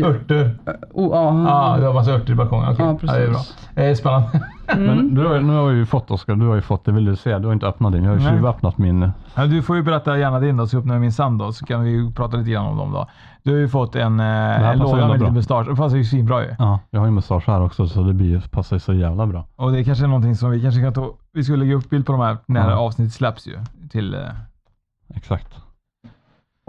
[0.00, 0.54] eh, Örter.
[0.92, 2.68] Oh, ja, Ja, du har massa örter i balkongen.
[2.72, 2.84] Okej.
[2.86, 3.38] Ja, Ja, det är bra.
[3.38, 3.56] precis.
[3.76, 4.28] Eh, spännande.
[4.68, 4.84] Mm.
[4.86, 7.16] Men du, har- nu har ju fått Oskar, du har ju fått, det vill du
[7.16, 7.38] se.
[7.38, 8.04] Du har inte öppnat din.
[8.04, 9.10] Jag har ju tjuvöppnat min.
[9.34, 11.66] Ja, du får ju berätta gärna din då, så öppnar jag min sann då, så
[11.66, 13.06] kan vi ju prata lite grann om dem då.
[13.42, 15.66] Du har ju fått en, eh, en låda med lite mustasch.
[15.68, 16.54] Det passar ju svinbra ju.
[16.58, 19.46] Ja, jag har ju mustasch här också så det blir, passar ju så jävla bra.
[19.56, 21.10] Och det är kanske är någonting som vi kanske kan ta.
[21.32, 22.76] Vi skulle lägga upp bild på de här när Ja.
[22.76, 23.58] avsnittet släpps ju.
[23.90, 24.20] Till, eh.
[25.14, 25.48] Exakt.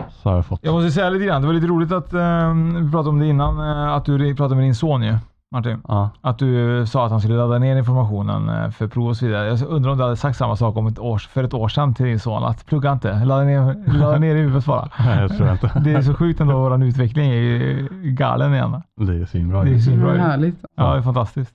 [0.09, 0.59] Så har jag fått.
[0.63, 2.53] Jag måste säga lite grann, det var lite roligt att eh,
[2.83, 5.17] vi pratade om det innan, eh, att du pratade med din son ju,
[5.53, 5.81] Martin.
[5.87, 6.09] Ja.
[6.21, 9.47] Att du sa att han skulle ladda ner informationen eh, för prov och så vidare.
[9.47, 11.93] Jag undrar om du hade sagt samma sak om ett år, för ett år sedan
[11.93, 12.43] till din son.
[12.43, 14.89] Att plugga inte, ladda ner, ladda ner i huvudet bara.
[14.99, 15.71] Nej, jag tror inte.
[15.83, 18.81] Det är så sjukt ändå, vår utveckling är ju galen igen.
[18.97, 19.63] Det är svinbra.
[19.63, 20.19] Det är Det svinbra var ju.
[20.19, 20.55] härligt.
[20.75, 21.51] Ja, det är fantastiskt.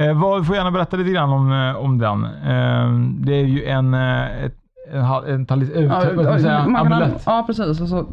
[0.00, 2.24] Eh, vad, du får gärna berätta lite grann om, eh, om den.
[2.24, 2.90] Eh,
[3.24, 4.54] det är ju en, eh, ett,
[4.92, 7.22] en, en, talis, eh, Ja, vad ska man säga, man kan ha- amulett.
[7.26, 7.80] ja precis.
[7.80, 8.06] Alltså,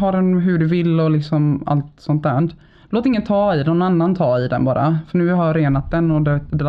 [0.00, 2.48] ha den hur du vill och liksom allt sånt där.
[2.90, 4.98] Låt ingen ta i den, någon annan ta i den bara.
[5.08, 6.20] För nu har jag renat den och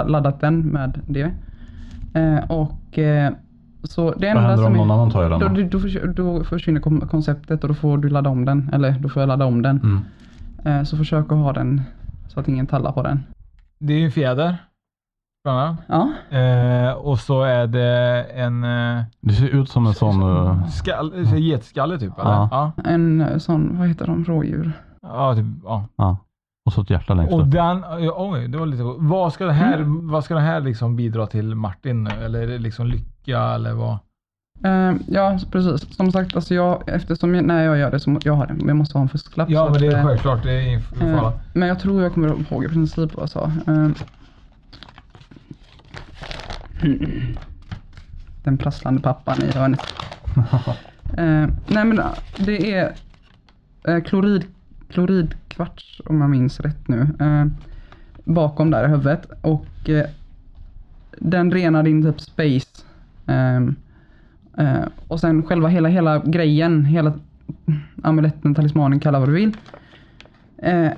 [0.10, 1.32] laddat den med det.
[2.14, 3.32] Eh, och eh,
[3.84, 5.54] så det enda händer som om är- någon annan tar i den Då, då?
[5.54, 8.70] då, då, förs- då försvinner konceptet och då får du ladda om den.
[8.74, 9.80] Eller då får jag ladda om den.
[9.84, 10.00] Mm.
[10.80, 11.82] Eh, så försök att ha den
[12.28, 13.24] så att ingen tallar på den.
[13.80, 14.58] Det är ju en fjäder.
[15.44, 15.76] Ja,
[16.38, 20.22] Eh, och så är det en eh, Det ser ut som en sån...
[20.22, 22.32] eh, skall, getskalle typ eller?
[22.32, 22.48] Ja.
[22.52, 22.72] Ja.
[22.86, 24.72] en eh, sån, vad heter de, rådjur?
[25.14, 25.86] Ja, typ, ja.
[25.96, 26.18] ja.
[26.66, 27.52] Och så ett hjärta längst Och upp.
[27.52, 27.84] den,
[28.16, 30.08] oj, det var lite Vad ska det här, Mm.
[30.10, 32.08] vad ska det här liksom bidra till Martin?
[32.08, 33.98] Eller liksom lycka eller vad?
[34.64, 35.96] Eh, ja, precis.
[35.96, 38.98] Som sagt, alltså jag, eftersom jag, när jag gör det så jag har jag måste
[38.98, 39.50] ha en fusklapp.
[39.50, 40.44] Ja, men det är eh, självklart.
[40.44, 41.34] Det är ingen eh, fara.
[41.54, 43.52] Men jag tror jag kommer ihåg i princip vad jag sa.
[43.68, 43.90] Eh,
[48.44, 49.82] Den prasslande pappan i hörnet.
[51.18, 52.02] Eh, nej men
[52.38, 52.74] det
[53.86, 54.46] är klorid,
[54.90, 57.08] kloridkvarts om jag minns rätt nu.
[57.20, 57.46] Eh,
[58.24, 59.26] bakom där i huvudet.
[59.42, 60.06] Och eh,
[61.20, 62.84] den renar din typ space.
[63.26, 63.76] Ehm,
[64.58, 67.14] eh, och sen själva hela, hela grejen, hela
[68.04, 69.58] amuletten, talismanen, kalla vad du vill.
[70.58, 70.90] Eh,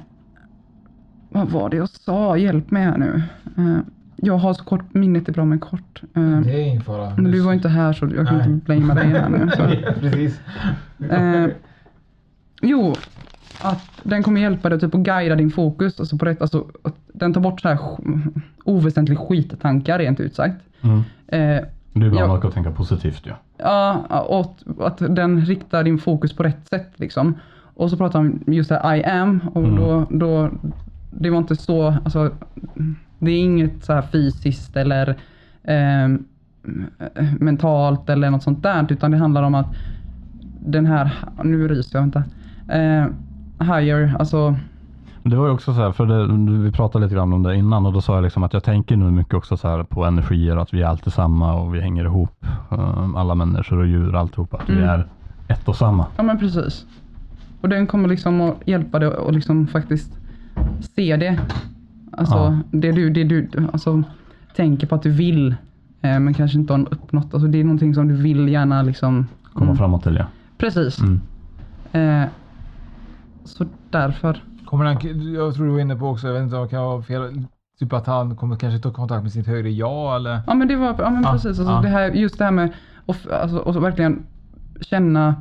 [1.29, 2.37] vad var det jag sa?
[2.37, 3.23] Hjälp mig här nu.
[3.57, 3.79] Eh,
[4.15, 6.01] jag har så kort, minnet är bra men kort.
[6.13, 7.15] Det är ingen fara.
[7.15, 8.49] men du var inte här så jag kan Nej.
[8.49, 9.49] inte blamea dig här nu.
[9.55, 9.91] Så.
[9.99, 10.39] Precis.
[11.09, 11.47] Eh,
[12.61, 12.95] jo,
[13.61, 15.99] att den kommer hjälpa dig typ att guida din fokus.
[15.99, 17.79] Alltså på rätt, alltså, att den tar bort så här
[18.65, 20.55] oväsentlig skittankar rent ut sagt.
[20.81, 20.97] Mm.
[21.27, 22.33] Eh, Det är bra Ja.
[22.33, 23.31] mycket att tänka positivt ju.
[23.57, 27.35] ja, och att, den riktar din fokus på rätt sätt liksom.
[27.75, 29.75] Och så pratar han just det här I am och Mm.
[29.75, 30.49] då, då,
[31.11, 32.31] det var inte så, alltså,
[33.19, 35.15] det är inget så här fysiskt eller
[35.63, 36.23] ehm,
[37.39, 39.67] mentalt eller något sånt där, utan det handlar om att
[40.59, 41.11] den här,
[41.43, 42.23] nu ryser jag, vänta.
[42.69, 43.05] Eh,
[43.59, 44.55] higher, alltså,
[45.23, 46.27] Det var ju också så här, för det,
[46.63, 48.95] vi pratade lite grann om det innan och då sa jag liksom att jag tänker
[48.97, 52.05] nu mycket också så här på energier, att vi är alltid samma och vi hänger
[52.05, 52.45] ihop.
[52.71, 54.57] eh, Alla människor och djur, alltihopa.
[54.57, 54.89] Att vi Mm.
[54.89, 55.07] är
[55.47, 56.05] ett och samma.
[56.17, 56.85] ja men precis.
[57.61, 60.19] Och den kommer liksom att hjälpa dig och liksom faktiskt
[60.95, 61.39] se det.
[62.11, 62.59] Alltså, Ja.
[62.71, 64.03] det du, det du alltså,
[64.55, 65.55] tänker på att du vill,
[66.01, 67.33] eh, men kanske inte har uppnått.
[67.33, 70.25] Alltså, det är någonting som du vill gärna liksom Komma mm, framåt till ja.
[70.57, 70.99] Precis.
[71.01, 71.21] Mm.
[71.91, 72.27] Eh,
[73.43, 74.43] så därför.
[74.65, 74.97] Kommer han,
[75.33, 77.45] jag tror du var inne på också, jag vet inte om det kan vara fel,
[77.79, 80.41] typ att han kommer kanske ta kontakt med sitt högre jag eller?
[80.47, 81.59] Ja men det var, ja men Ja, precis.
[81.59, 81.81] Alltså, ja.
[81.81, 82.73] det här, just det här med
[83.05, 84.25] att alltså, verkligen
[84.81, 85.35] känna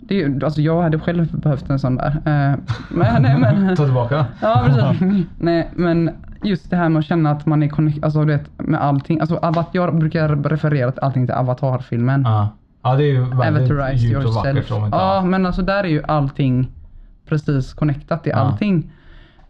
[0.00, 2.08] det, alltså jag hade själv behövt en sån där.
[2.08, 2.58] Eh,
[2.88, 5.26] men, nej, men, Ta tillbaka ja precis.
[5.38, 6.10] nej men
[6.42, 9.20] just det här med att känna att man är connect, alltså du vet med allting.
[9.20, 12.22] Alltså jag brukar referera till allting till Avatar-filmen.
[12.22, 12.48] Ja.
[12.82, 14.70] Ja, det är ju väldigt djupt och vackert.
[14.70, 16.70] Ja, men alltså där är ju allting
[17.28, 18.38] precis connectat till Ja.
[18.38, 18.90] allting.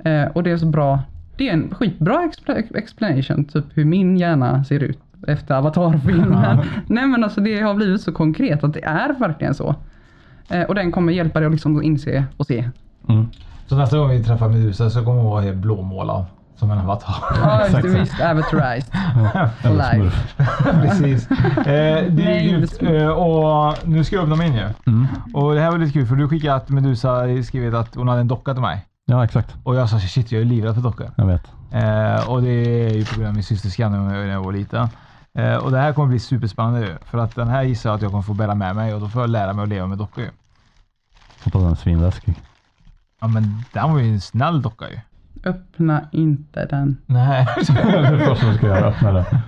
[0.05, 1.01] Eh, och det är så bra.
[1.37, 6.59] Det är en skitbra expla- explanation, typ hur min hjärna ser ut efter Avatar-filmen.
[6.87, 9.75] Nej men alltså det har blivit så konkret att det är verkligen så.
[10.51, 12.69] Eh, och den kommer hjälpa dig att liksom inse och se.
[13.09, 13.27] Mm.
[13.67, 16.25] Så nästa gång vi träffar Medusa så kommer hon vara helt blåmålad.
[16.57, 17.14] Som en avatar.
[17.42, 18.21] Ja, just det, visst.
[18.21, 18.92] Avatarized.
[18.92, 20.27] For Eller life.
[20.37, 20.37] smurf.
[20.83, 21.31] Precis.
[21.31, 22.83] Eh, det är grymt.
[22.83, 24.69] Eh, och nu ska jag öppna min ju.
[24.87, 25.07] Mm.
[25.35, 28.21] Och det här var lite kul för du skickade att Medusa skrivit att hon hade
[28.21, 28.87] en docka till mig.
[29.07, 29.55] Ja, exakt.
[29.64, 31.11] Och jag sa shit jag är livrädd för dockor.
[31.16, 31.42] Jag vet.
[31.73, 34.88] Eh, och det är ju på grund av min systers skanning när jag var liten.
[35.38, 36.97] Eh, och det här kommer bli superspännande ju.
[37.05, 39.09] För att den här gissar jag att jag kommer få bära med mig och då
[39.09, 40.31] får jag lära mig att leva med dockor ju.
[41.45, 42.35] Hoppas den är svinläskig.
[43.21, 45.01] Ja men den var ju en snäll docka ju.
[45.47, 46.97] Öppna inte den.
[47.07, 47.47] Nej.
[47.69, 48.87] det är det första du ska göra.
[48.87, 49.43] Öppna det.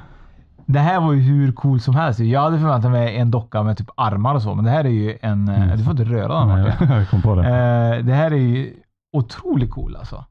[0.67, 2.21] Det här var ju hur cool som helst.
[2.21, 4.89] Jag hade förväntat mig en docka med typ armar och så, men det här är
[4.89, 5.49] ju en...
[5.49, 5.79] eh, Mm.
[5.79, 6.89] Du får inte röra den Martin.
[6.89, 7.43] Nej, jag kom på det.
[7.43, 8.75] Eh, det här är ju
[9.13, 10.25] otroligt cool alltså.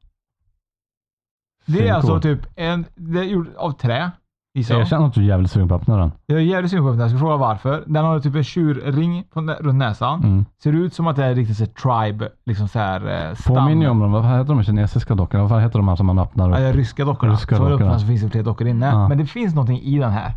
[1.66, 2.38] Det är alltså Svincool.
[2.44, 4.10] typ en, det är gjort av trä.
[4.58, 4.88] Gissar Jag jag.
[4.88, 6.12] känner att du är jävligt sugen på att öppna den.
[6.26, 7.00] Jag är jävligt sugen på den.
[7.00, 7.84] Jag ska fråga varför.
[7.86, 10.24] Den har typ en tjurring på runt näsan.
[10.24, 10.44] Mm.
[10.62, 13.56] Ser ut som att det är riktigt så tribe, liksom så här eh, stam.
[13.56, 15.44] Påminner ju om de, vad heter de kinesiska dockorna?
[15.44, 16.50] Vad heter de här som man öppnar?
[16.50, 16.56] Upp?
[16.56, 17.32] det är ryska dockorna.
[17.32, 17.98] Ryska man dockorna.
[17.98, 18.86] så finns det fler dockor inne.
[18.86, 19.08] Ja.
[19.08, 20.32] Men det finns någonting i den här.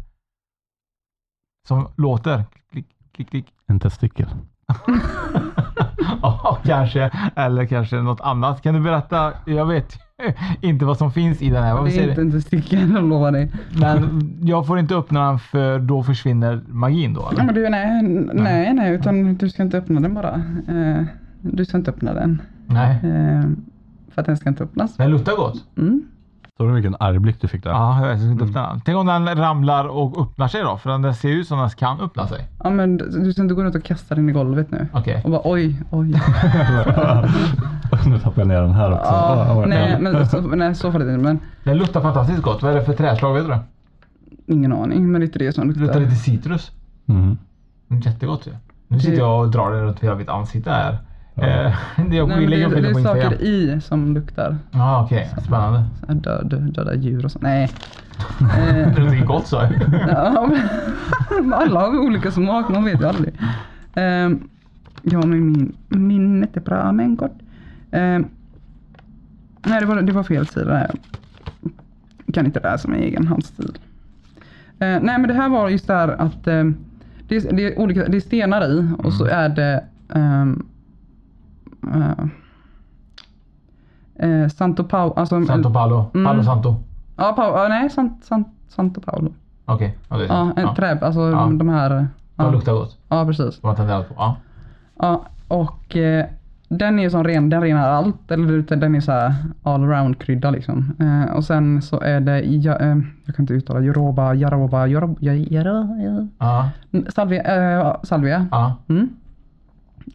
[1.68, 2.46] Som låter.
[2.72, 3.46] Klick, klick, klick.
[3.68, 4.28] En testikel.
[6.22, 7.12] Ja, kanske.
[7.36, 8.62] Eller kanske något annat.
[8.62, 9.34] Kan du berätta?
[9.46, 10.00] Jag vet
[10.62, 11.84] inte vad som finns i den här.
[11.84, 13.52] Det är inte en testikel, jag lovar dig.
[13.80, 17.22] Men jag får inte öppna den för då försvinner magin då?
[17.22, 17.44] Ja, Eller?
[17.44, 18.04] men du, nej,
[18.34, 20.34] nej, nej, utan du ska inte öppna den bara.
[20.68, 21.04] Eh,
[21.42, 22.42] du ska inte öppna den.
[22.66, 22.96] Nej.
[23.04, 23.44] Eh,
[24.14, 24.98] för att den ska inte öppnas.
[24.98, 25.66] Den luktar gott.
[25.78, 26.04] Mm.
[26.62, 27.70] Såg du vilken arg blick du fick där?
[27.72, 28.22] Ja, jag vet.
[28.22, 28.82] Inte den.
[28.86, 30.78] Tänk om den ramlar och öppnar sig då?
[30.78, 32.48] För den ser ut som den kan öppna sig.
[32.64, 34.88] Ja, men du ska inte gå runt och kasta den i golvet nu.
[34.94, 35.22] Okej.
[35.24, 36.08] Och bara oj, oj.
[38.06, 39.12] nu tappar jag ner den här också.
[39.12, 41.24] Ja, nej, men så, nej, så farligt inte.
[41.24, 42.62] Men Den luktar fantastiskt gott.
[42.62, 43.34] Vad är det för träslag?
[43.34, 43.60] Vet du det?
[44.46, 45.12] ingen aning.
[45.12, 46.00] Men det är inte det som Det luktar luktar.
[46.00, 46.72] lite citrus.
[47.08, 47.38] Mm.
[47.90, 48.52] Mm, Jättegott ju.
[48.88, 50.98] Nu sitter jag och drar den runt hela mitt ansikte här.
[51.42, 51.74] Eh,
[52.10, 54.58] det jag Nej, det, det på är saker i som luktar.
[54.72, 55.30] Ja, okej.
[55.46, 55.84] Spännande.
[56.00, 57.44] Så här Död, döda djur och sånt.
[57.44, 57.70] Nej.
[58.42, 59.56] Eh, Det luktar gott så.
[60.08, 60.50] Ja,
[61.54, 63.34] alla har olika smak, man vet ju aldrig.
[63.96, 64.50] Um,
[65.02, 67.38] ja, men min minnet är bra men kort.
[67.92, 68.26] Ehm,
[69.66, 70.88] nej, det var, det var fel sida.
[72.26, 73.78] Jag kan inte läsa med egen handstil.
[74.80, 76.76] Eh, nej, men det här var just det här att ehm,
[77.28, 80.66] det, är, det, är olika, det är stenar i och så är det ehm,
[81.94, 82.26] eh,
[84.30, 86.12] eh, Santo Pau, alltså, Santo Paolo.
[86.14, 86.26] Mm.
[86.26, 86.76] Palo Santo.
[87.18, 89.32] Ja, Pau, ja, nej, Sant, Sant, Santo Paolo.
[89.66, 89.98] Okej.
[90.10, 90.58] Ja, är Ja, sant.
[90.58, 90.76] en ja.
[90.76, 91.50] träd, alltså Ja.
[91.54, 91.90] de här.
[91.90, 92.98] Det Ja, luktar gott.
[93.10, 93.64] ja precis.
[93.64, 94.14] Man på.
[94.18, 94.36] Ja.
[95.00, 96.26] Ja, och eh,
[96.70, 98.32] den är ju som ren, den renar allt.
[98.32, 100.94] Eller den är så här all around krydda liksom.
[101.00, 105.20] Eh, och sen så är det, ja, eh, jag kan inte uttala, Joroba, Jaroba, Joroba,
[105.20, 105.98] Jaro,
[106.40, 106.70] Ja.
[107.10, 107.44] Salvia,
[107.80, 108.48] eh, salvia.
[108.52, 108.76] Ja.
[108.90, 109.10] Mm.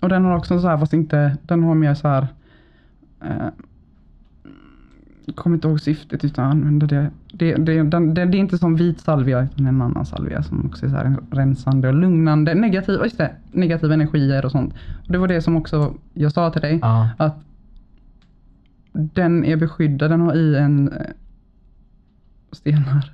[0.01, 2.27] Och den har också så här, fast inte, den har mer så här.
[3.25, 3.49] Eh,
[5.35, 7.11] kommer inte ihåg syftet utan jag använder det.
[7.33, 8.25] Det, det, den, det.
[8.25, 11.16] det är inte som vit salvia utan en annan salvia som också är så här
[11.31, 12.55] rensande och lugnande.
[12.55, 14.75] Negativ, just det, negativa energier och sånt.
[15.07, 16.79] Och det var det som också jag sa till dig.
[16.83, 17.09] Ja.
[17.16, 17.37] Att
[18.92, 21.07] den är beskyddad, den har i en eh,
[22.53, 23.12] stenar.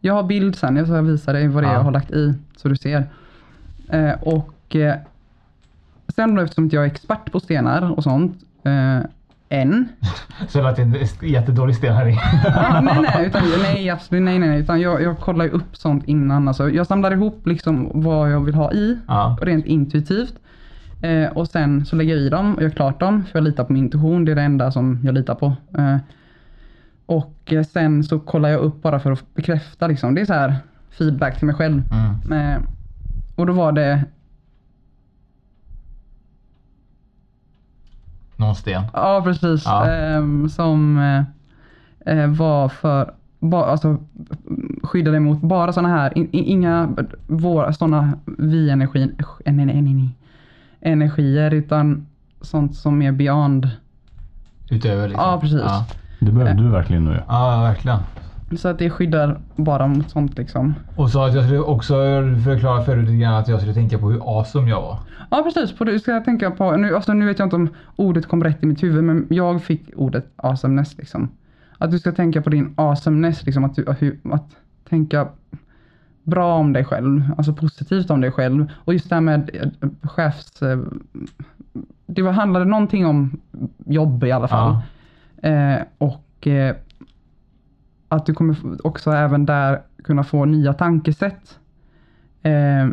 [0.00, 1.78] Jag har bild sen, jag ska visa dig vad det är Ja.
[1.78, 3.06] jag har lagt i så du ser.
[3.88, 4.96] Eh, och eh,
[6.16, 8.98] sen då eftersom inte jag är expert på stenar och sånt eh,
[9.48, 9.88] än.
[10.48, 10.96] Så det är en
[11.30, 12.12] jättedålig sten här i.
[12.56, 16.04] Ah, nej, nej, utan, nej, absolut, nej, nej, utan jag, jag kollar ju upp sånt
[16.08, 16.48] innan.
[16.48, 19.38] Alltså, jag samlar ihop liksom vad jag vill ha i, Ja.
[19.42, 20.34] rent intuitivt.
[21.02, 23.64] Eh, och sen så lägger jag i dem och gör klart dem, för jag litar
[23.64, 24.24] på min intuition.
[24.24, 25.46] Det är det enda som jag litar på.
[25.78, 25.96] Eh,
[27.06, 29.86] och eh, sen så kollar jag upp bara för att bekräfta.
[29.86, 30.14] Liksom.
[30.14, 30.54] Det är så här
[30.90, 31.82] feedback till mig själv.
[32.26, 32.52] Mm.
[32.54, 32.60] Eh,
[33.36, 34.04] och då var det,
[38.36, 38.82] Någon sten.
[38.92, 39.90] ja precis, Ja.
[39.90, 43.96] ehm, som eh, eh, var för, ba, alltså
[44.82, 46.88] skyddade mot bara sådana här, in, in, inga
[47.26, 50.10] våra sådana vi-energin, eh, nej, nej, nej, nej,
[50.80, 52.06] energier utan
[52.40, 53.70] sånt som är beyond.
[54.70, 55.24] Utöver liksom.
[55.30, 55.60] Ja, precis.
[55.60, 55.86] Ja,
[56.20, 57.22] Det behöver du verkligen nu.
[57.28, 57.98] ja verkligen.
[58.56, 60.74] Så att det skyddar bara mot sånt liksom.
[60.96, 61.94] Och så att jag skulle också
[62.44, 64.98] förklara förut lite grann att jag skulle tänka på hur awesome jag var.
[65.30, 66.76] Ja precis, på det ska tänka på.
[66.76, 69.62] Nu, alltså, nu vet jag inte om ordet kom rätt i mitt huvud men jag
[69.62, 71.28] fick ordet awesomeness liksom.
[71.78, 74.56] Att du ska tänka på din awesomeness, liksom, att, du, att, att
[74.88, 75.28] tänka
[76.22, 78.66] bra om dig själv, alltså positivt om dig själv.
[78.84, 80.62] Och just det här med eh, chefs...
[80.62, 80.78] eh,
[82.06, 83.40] Det var, handlade någonting om
[83.86, 84.76] jobb i alla fall.
[85.42, 86.76] Eh, och eh,
[88.08, 91.58] att du kommer också även där kunna få nya tankesätt.
[92.42, 92.88] Eh,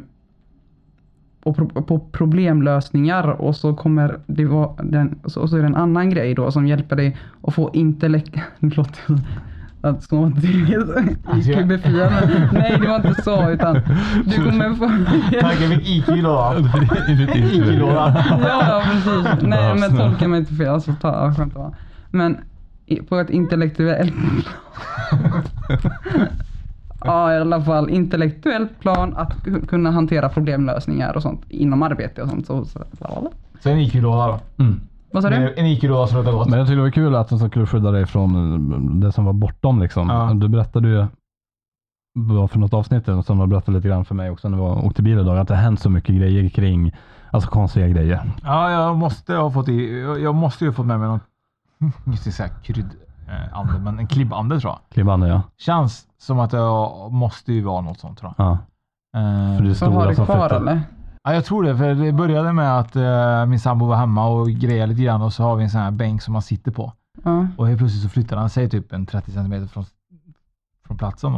[1.43, 5.61] och pro- på problemlösningar och så kommer det vara den, och så, och så är
[5.61, 8.35] det en annan grej då som hjälper dig att få intellekt...
[8.59, 9.01] Det låter
[9.81, 10.31] att så
[11.35, 13.73] IQ befria men nej det var inte så utan
[14.25, 14.85] du kommer få...
[15.41, 16.55] Tackar mitt IQ då.
[17.07, 17.35] IQ.
[17.35, 18.25] IQ-låda.
[18.29, 19.41] ja, ja precis.
[19.49, 19.97] Nej men nu.
[19.97, 21.73] tolka mig inte fel, alltså ta, skämt bara.
[22.11, 22.37] Men
[23.09, 24.13] på ett intellektuellt
[27.05, 32.21] Ja i alla fall intellektuellt plan att ku- kunna hantera problemlösningar och sånt inom arbete
[32.21, 32.45] och sånt.
[32.47, 32.83] Så, så,
[33.63, 34.63] Så en IQ-låda då.
[34.63, 34.81] Mm.
[35.11, 35.53] vad sa du?
[35.57, 36.49] En IQ-låda som låter gott.
[36.49, 39.33] Men jag tyckte det var kul att de skulle skydda dig från det som var
[39.33, 39.79] bortom.
[39.81, 40.09] Liksom.
[40.09, 40.33] Ja.
[40.33, 41.05] Du berättade ju
[42.19, 44.63] vad för något avsnitt var, som du berättade lite grann för mig också när vi
[44.63, 46.91] var- åkte bil idag, att det har hänt så mycket grejer kring,
[47.31, 48.21] alltså konstiga grejer.
[48.43, 51.19] Ja, jag måste ha fått i, jag jag måste ju ha fått med mig någon,
[52.05, 52.89] just det, så här krydd,
[53.53, 54.79] eh, men en klibbande tror jag.
[54.93, 55.41] Klibbande ja.
[55.57, 58.45] Känns som att jag måste ju vara något sånt tror jag.
[58.45, 58.51] ja.
[59.19, 60.61] Eh, För det är stora det som kvar flyttar.
[60.61, 60.81] eller?
[61.23, 61.77] Ja, jag tror det.
[61.77, 65.33] För det började med att eh, min sambo var hemma och grejade lite grann och
[65.33, 66.93] så har vi en sån här bänk som man sitter på.
[67.23, 67.47] Ja.
[67.57, 69.85] Och helt plötsligt så flyttar han sig typ en 30 centimeter från,
[70.87, 71.35] från platsen.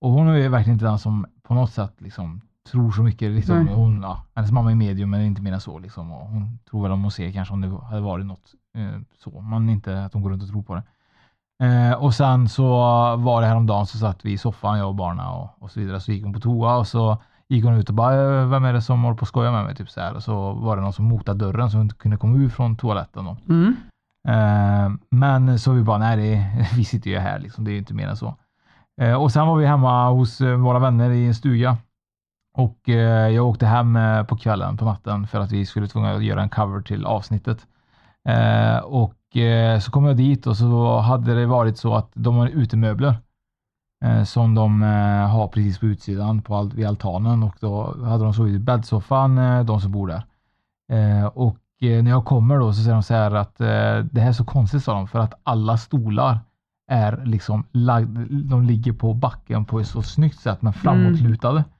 [0.00, 2.40] Och hon är ju verkligen inte den som på något sätt liksom
[2.70, 3.30] tror så mycket.
[3.30, 3.64] Liksom.
[3.64, 3.74] Nej.
[3.74, 5.78] Hon, ja, hennes mamma är medium men inte mer än så.
[5.78, 6.12] Liksom.
[6.12, 9.40] Och hon tror väl om hon ser kanske om det hade varit något eh, så.
[9.40, 10.82] Men inte att hon går runt och tror på det.
[11.64, 12.66] Eh, och sen så
[13.16, 16.00] var det häromdagen så satt vi i soffan, jag och barnen och, och så vidare.
[16.00, 18.72] Så gick hon på toa och så gick hon ut och bara, "Eh, vem är
[18.72, 19.74] det som håller på att skoja med mig?
[19.74, 20.14] Typ så här.
[20.14, 22.76] Och så var det någon som motade dörren så hon inte kunde komma ut från
[22.76, 23.24] toaletten.
[23.24, 23.36] Då.
[23.48, 23.76] Mm.
[24.28, 27.64] Eh, men så vi bara, nej, det, vi sitter ju här liksom.
[27.64, 28.34] Det är ju inte mer än så.
[29.00, 31.76] Eh, och sen var vi hemma hos eh, våra vänner i en stuga.
[32.58, 36.14] Och eh, jag åkte hem eh, på kvällen, på natten, för att vi skulle tvungna
[36.14, 37.66] att göra en cover till avsnittet.
[38.28, 42.36] Eh, och eh, så kom jag dit och så hade det varit så att de
[42.36, 43.14] har utemöbler
[44.04, 48.24] eh, som de eh, har precis på utsidan på all, vid altanen och då hade
[48.24, 50.22] de sovit i bäddsoffan, eh, de som bor där.
[50.92, 54.20] Eh, och eh, när jag kommer då så säger de så här att eh, det
[54.20, 56.38] här är så konstigt sa de för att alla stolar
[56.90, 61.58] är liksom lagd, de ligger på backen på ett så snyggt sätt men framåtlutade.
[61.58, 61.70] Mm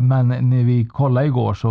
[0.00, 1.68] men när vi kollade igår så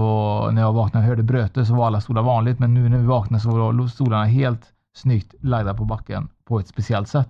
[0.52, 3.06] när jag vaknade och hörde bröte så var alla stolar vanligt men nu när vi
[3.06, 4.62] vaknade så var stolarna helt
[4.96, 7.30] snyggt lagda på backen på ett speciellt sätt.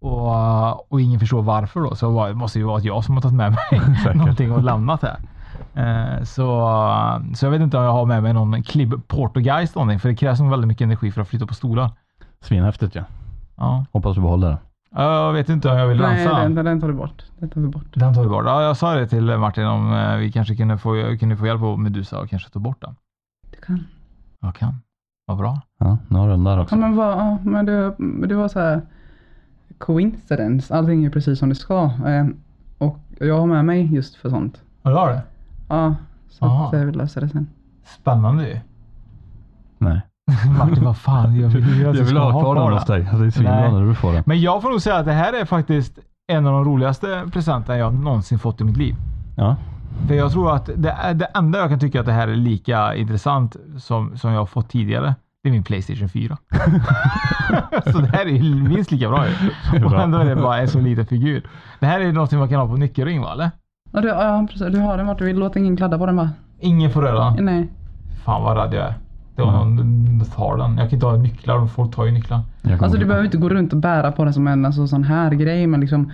[0.00, 1.94] Och, och ingen förstår varför då.
[1.94, 4.62] Så var, det måste ju vara att jag som har tagit med mig någonting och
[4.62, 5.18] lämnat här.
[5.74, 6.70] Eh, så,
[7.34, 10.16] så jag vet inte om jag har med mig någon klibb Portuguese någonting, för det
[10.16, 11.90] krävs nog väldigt mycket energi för att flytta på stolar.
[12.40, 13.02] Svinhäftigt ja.
[13.56, 13.84] Ja.
[13.92, 14.58] Hoppas du behåller det.
[14.94, 16.38] Jag vet inte om jag vill Nej, rensa.
[16.48, 17.24] den, den tar vi bort.
[17.38, 17.86] Den tar vi bort.
[17.94, 18.44] Den tar vi bort.
[18.46, 21.62] Ja, jag sa det till Martin om eh, vi kanske kunde få, kunde få hjälp
[21.62, 22.94] av Medusa och kanske ta bort den.
[23.50, 23.84] Du kan.
[24.40, 24.74] Jag kan.
[25.26, 25.60] Vad bra.
[25.78, 26.74] Ja, nu har du den där också.
[26.74, 27.94] Ja, men, vad, ja, men det,
[28.28, 28.82] det var så här
[29.78, 30.74] coincidence.
[30.74, 31.84] Allting är precis som det ska.
[31.84, 32.26] Eh,
[32.78, 34.62] och jag har med mig just för sånt.
[34.82, 35.22] Ja, du har det?
[35.68, 35.94] Ja,
[36.28, 36.66] så Aha.
[36.68, 37.46] att eh, vi löser det sen.
[37.84, 38.58] Spännande ju.
[39.78, 40.00] Nej.
[40.58, 41.40] Martin, vad fan.
[41.40, 42.72] Jag vill, Jag du vill ha kvar den den.
[42.72, 43.08] hos dig.
[43.18, 44.22] Det är svinbra när du får det.
[44.26, 45.98] Men jag får nog säga att det här är faktiskt
[46.32, 48.94] en av de roligaste presenterna jag någonsin fått i mitt liv.
[49.36, 49.56] Ja.
[50.08, 52.94] För jag tror att det, det enda jag kan tycka att det här är lika
[52.94, 56.36] intressant som, som jag har fått tidigare, det är min Playstation 4.
[57.92, 59.24] så det här är minst lika bra
[59.72, 59.84] ju.
[59.84, 61.42] Och ändå är det bara en så liten figur.
[61.80, 63.50] Det här är något man kan ha på nyckelring va, eller?
[63.92, 64.72] Ja, du, ja precis.
[64.72, 65.36] Du har den vart du vill.
[65.38, 66.30] Låt ingen kladda på den va?
[66.60, 67.44] Ingen får röra den.
[67.44, 67.68] Nej.
[68.24, 68.94] Fan vad rädd jag är.
[69.36, 70.78] Det var någon tar den.
[70.78, 72.40] Jag kan inte ha nycklar, folk tar ju nycklar.
[72.80, 75.30] Alltså du behöver inte gå runt och bära på den som en alltså, sån här
[75.30, 76.12] grej men liksom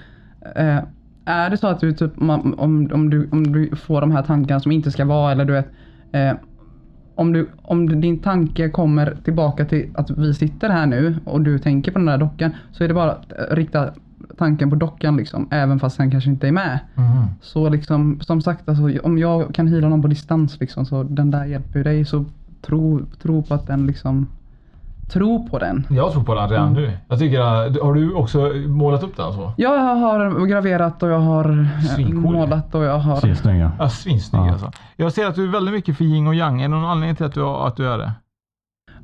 [0.57, 0.79] eh,
[1.25, 4.23] Är det så att du typ, man, om, om, du, om du får de här
[4.23, 5.69] tankarna som inte ska vara eller du vet
[6.13, 6.33] eh,
[7.15, 11.59] om, du, om din tanke kommer tillbaka till att vi sitter här nu och du
[11.59, 13.91] tänker på den där dockan så är det bara att eh, rikta
[14.39, 16.79] tanken på dockan liksom även fast den kanske inte är med.
[17.41, 21.31] Så liksom som sagt alltså, om jag kan hila någon på distans liksom så den
[21.31, 22.25] där hjälper ju dig så
[22.67, 24.27] tro, tro på att den liksom
[25.13, 25.87] Tro på den.
[25.91, 26.83] Jag tror på den redan Mm.
[26.83, 26.93] nu.
[27.09, 29.53] Jag tycker, att- har du också målat upp den så?
[29.57, 32.33] Jag har graverat och jag har eh, Svincool.
[32.33, 33.17] målat och jag har...
[33.17, 33.73] Svinsnygga.
[33.79, 34.53] Ja, svinsnygg Ja.
[34.53, 34.71] alltså.
[34.97, 36.61] Jag ser att du är väldigt mycket för yin och yang.
[36.61, 38.13] Är det någon anledning till att du, att du är det?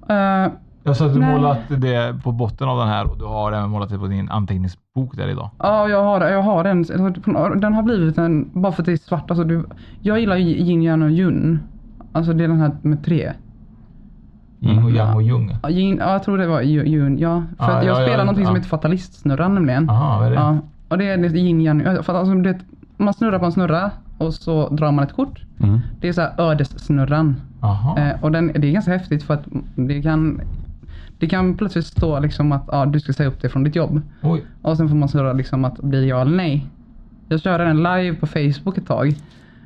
[0.09, 0.53] Eh,
[0.83, 1.33] Jag ser att du Nej.
[1.37, 4.31] målat det på botten av den här och du har även målat det på din
[4.31, 5.51] anteckningsbok där idag.
[5.59, 6.83] ja, jag har, jag har en.
[7.61, 9.31] Den har blivit en, bara för att det är svart.
[9.31, 9.65] Alltså du,
[10.01, 11.61] jag gillar ju yin, yang och yun.
[12.13, 13.33] Alltså det är den här med tre.
[14.65, 15.57] Yin och yang och jung.
[15.63, 17.43] Ja, Yin, ja, jag tror det var ju- yun, ja.
[17.59, 19.91] För att jag ja, spelar ja, någonting som heter Fatalistsnurran nämligen.
[19.91, 20.37] Aha, vad är det?
[20.37, 20.59] Ja,
[20.89, 22.03] och det är yin, yang.
[22.03, 22.59] För alltså, det,
[22.97, 25.43] man snurrar på en snurra och så drar man ett kort.
[25.61, 25.81] Mm.
[26.01, 27.37] Det är så här ödessnurran.
[27.99, 29.45] Eh, och den, det är ganska häftigt för att
[29.75, 30.41] det kan
[31.19, 34.01] det kan plötsligt stå liksom att ja, du ska säga upp dig från ditt jobb.
[34.23, 34.45] Oj.
[34.63, 36.67] Och sen får man snurra liksom att blir ja eller nej.
[37.29, 39.15] Jag körde den live på Facebook ett tag.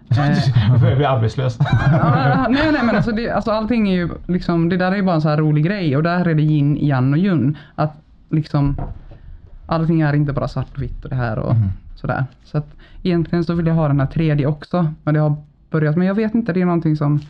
[0.71, 1.59] Jag börjar bli arbetslös.
[1.93, 5.03] ja, nej nej men alltså, det, alltså allting är ju liksom, det där är ju
[5.03, 7.57] bara en så här rolig grej och där är det yin, yang och yun.
[7.75, 7.97] Att
[8.31, 8.77] liksom
[9.67, 11.55] allting är inte bara svart och vitt och det här och
[11.95, 12.25] sådär.
[12.45, 14.93] Så att egentligen så vill jag ha den här tredje också.
[15.03, 15.37] Men det har
[15.71, 17.21] börjat, men jag vet inte, det är någonting som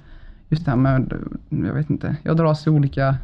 [0.49, 1.13] just det här med,
[1.49, 3.17] jag vet inte, jag dras till olika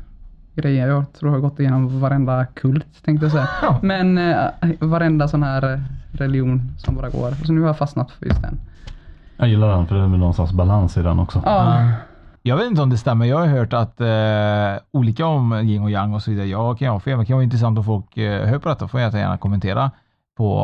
[0.55, 0.89] grejer.
[0.89, 3.49] Jag tror jag har gått igenom varenda kult tänkte jag säga.
[3.83, 4.45] Men eh,
[4.81, 5.83] varenda sån här
[6.13, 7.31] religion som bara går.
[7.45, 8.59] Så nu har jag fastnat för just den.
[9.37, 11.43] Jag gillar den för det är någonstans balans i den också.
[11.47, 11.91] Ja,
[12.43, 13.26] Jag vet inte om det stämmer.
[13.26, 16.47] Jag har hört att eh, olika om yin och yang och så vidare.
[16.47, 18.68] Jag kan jag ha fel, men det kan vara intressant om folk eh, hör på
[18.68, 18.89] detta.
[18.89, 19.91] får jag gärna kommentera
[20.37, 20.57] på,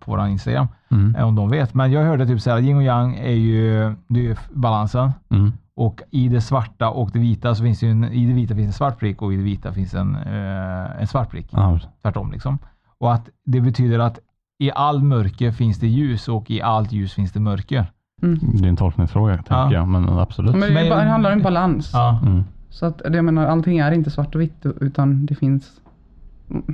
[0.00, 1.14] på vår Instagram Mm.
[1.16, 1.74] eh, om de vet.
[1.74, 5.12] Men jag hörde typ så här, yin och yang är ju, det är ju balansen
[5.30, 5.52] Mm.
[5.76, 8.54] Och i det svarta och det vita så finns det ju en, i det vita
[8.54, 11.46] finns en svart prick och i det vita finns en, eh, en svart prick.
[11.50, 12.58] Ja, Tvärtom liksom.
[12.98, 14.18] Och att det betyder att
[14.58, 17.86] i all mörker finns det ljus och i allt ljus finns det mörker.
[18.20, 19.72] Det är en tolkningsfråga tänker Ja.
[19.72, 20.52] jag, men absolut.
[20.56, 21.90] Men det, bara, det handlar om balans.
[21.92, 22.20] Ja.
[22.26, 22.42] Mm.
[22.70, 25.80] Så att, jag menar, allting är inte svart och vitt utan det finns,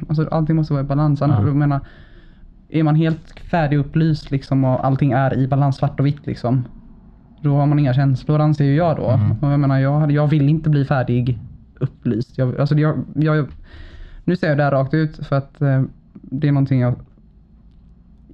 [0.09, 1.23] alltså allting måste vara i balans.
[1.23, 1.47] Annars- Ja.
[1.47, 1.81] Jag menar,
[2.69, 6.65] är man helt färdigupplyst liksom och allting är i balans svart och vitt liksom.
[7.41, 9.11] Då har man inga känslor anser ju jag då.
[9.11, 9.33] Mm.
[9.41, 11.39] Och jag menar, jag, jag vill inte bli färdig
[11.81, 12.39] upplyst.
[12.39, 13.47] Jag, alltså jag, jag,
[14.25, 15.83] nu säger jag det här rakt ut för att eh,
[16.13, 16.95] det är någonting jag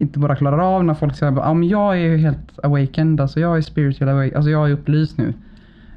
[0.00, 3.20] inte bara klarar av när folk säger att ah, men jag är ju helt awakened,
[3.20, 5.34] alltså jag är spiritual awakened, alltså jag är upplyst nu.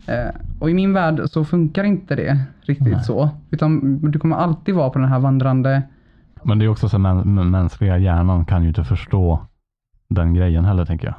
[0.07, 3.03] Eh, och i min värld så funkar inte det riktigt Nej.
[3.03, 3.29] så.
[3.51, 5.81] Utan du kommer alltid vara på den här vandrande
[6.43, 9.39] Men det är också så att mä- mä- mänskliga hjärnan kan ju inte förstå
[10.09, 11.15] den grejen heller tänker jag.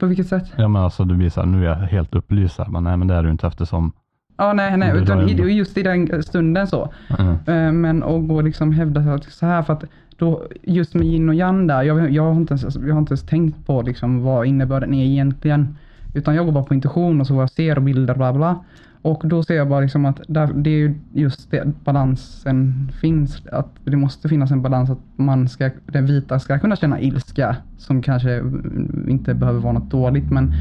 [0.00, 0.52] På vilket sätt?
[0.56, 2.96] Ja men alltså du blir så här, nu är jag helt upplyst här, men nej
[2.96, 3.92] men det är du inte eftersom
[4.36, 6.92] Ja, nej, nej, utan i, just i den stunden så.
[7.18, 7.28] Mm.
[7.46, 9.84] Eh, Men att gå och liksom hävda att så här för att
[10.22, 13.12] då, just med yin och yang där, jag, jag, har inte ens, jag har inte
[13.12, 15.76] ens tänkt på liksom vad innebörden är egentligen.
[16.14, 18.64] Utan jag går bara på intuition och så vad jag ser och bilder bla bla.
[19.02, 23.46] Och då ser jag bara liksom att där, det är ju just det balansen finns.
[23.52, 27.56] Att det måste finnas en balans att man ska, den vita ska kunna känna ilska
[27.78, 30.54] som kanske mm, inte behöver vara något dåligt men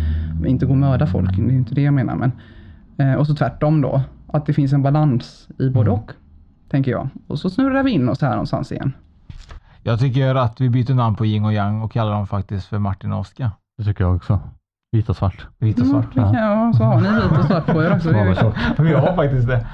[0.46, 1.38] inte gå och mörda folk.
[1.38, 2.16] Det är inte det jag menar.
[2.16, 2.32] Men,
[2.98, 4.02] eh, och så tvärtom då.
[4.28, 6.12] Att det finns en balans i både och.
[6.70, 7.10] Tänker jag.
[7.28, 8.94] Och så snurrar vi in oss här någonstans igen.
[9.84, 12.80] Jag tycker att vi byter namn på yin och yang och kallar dem faktiskt för
[12.80, 13.52] Martin och Oskar.
[13.78, 14.40] Det tycker jag också.
[14.92, 15.48] Vit och svart.
[15.58, 16.16] Vit och svart.
[16.16, 18.54] Mm, ja, så har ni vit och svart på er också.
[18.84, 19.68] Vi har faktiskt det.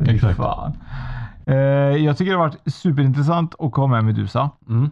[0.12, 0.36] Exakt.
[0.36, 0.72] Fan.
[1.46, 1.56] Eh,
[2.04, 4.50] jag tycker det har varit superintressant att ha med Medusa.
[4.68, 4.90] Mm.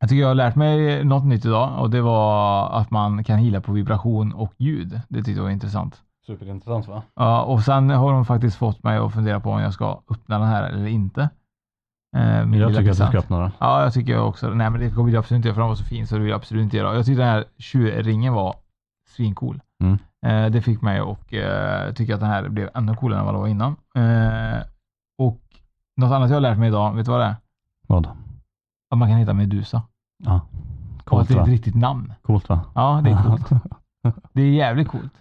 [0.00, 3.38] Jag tycker jag har lärt mig något nytt idag och det var att man kan
[3.38, 5.00] hila på vibration och ljud.
[5.08, 6.02] Det tyckte jag var intressant.
[6.26, 7.02] Superintressant va?
[7.14, 10.38] Ja, och sen har de faktiskt fått mig att fundera på om jag ska öppna
[10.38, 11.28] den här eller inte.
[12.16, 13.50] Eh, Jag tycker att du ska öppna den.
[13.58, 14.48] Ja, jag tycker jag också.
[14.48, 16.20] Nej, men det kommer jag absolut inte göra för den var så fin så det
[16.20, 16.94] vill jag absolut inte göra.
[16.94, 18.54] Jag tyckte den här tjurringen var
[19.08, 19.60] svincool.
[19.82, 19.98] Mm.
[20.26, 23.34] Eh, det fick mig att eh, tycka att den här blev ännu coolare än vad
[23.34, 23.76] det var innan.
[23.94, 24.62] Eh,
[25.18, 25.40] och
[25.96, 27.36] något annat jag har lärt mig idag, vet du vad det är?
[27.86, 28.06] Vad?
[28.90, 29.82] Att man kan heta Medusa.
[30.24, 30.34] Ja.
[30.34, 30.40] och
[31.00, 31.42] att Coolt det är va?
[31.42, 32.12] ett riktigt namn.
[32.22, 32.60] Coolt va?
[32.74, 33.48] Ja, det är coolt.
[34.32, 35.12] det är jävligt coolt.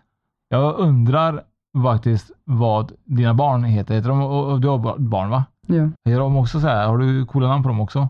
[0.50, 1.44] Jag undrar
[1.84, 3.96] faktiskt vad dina barn heter.
[3.96, 5.44] heter de, och, och du har ba- barn va?
[5.66, 5.90] Ja.
[6.06, 6.88] Heter de också så här?
[6.88, 8.10] Har du coola namn på dem också?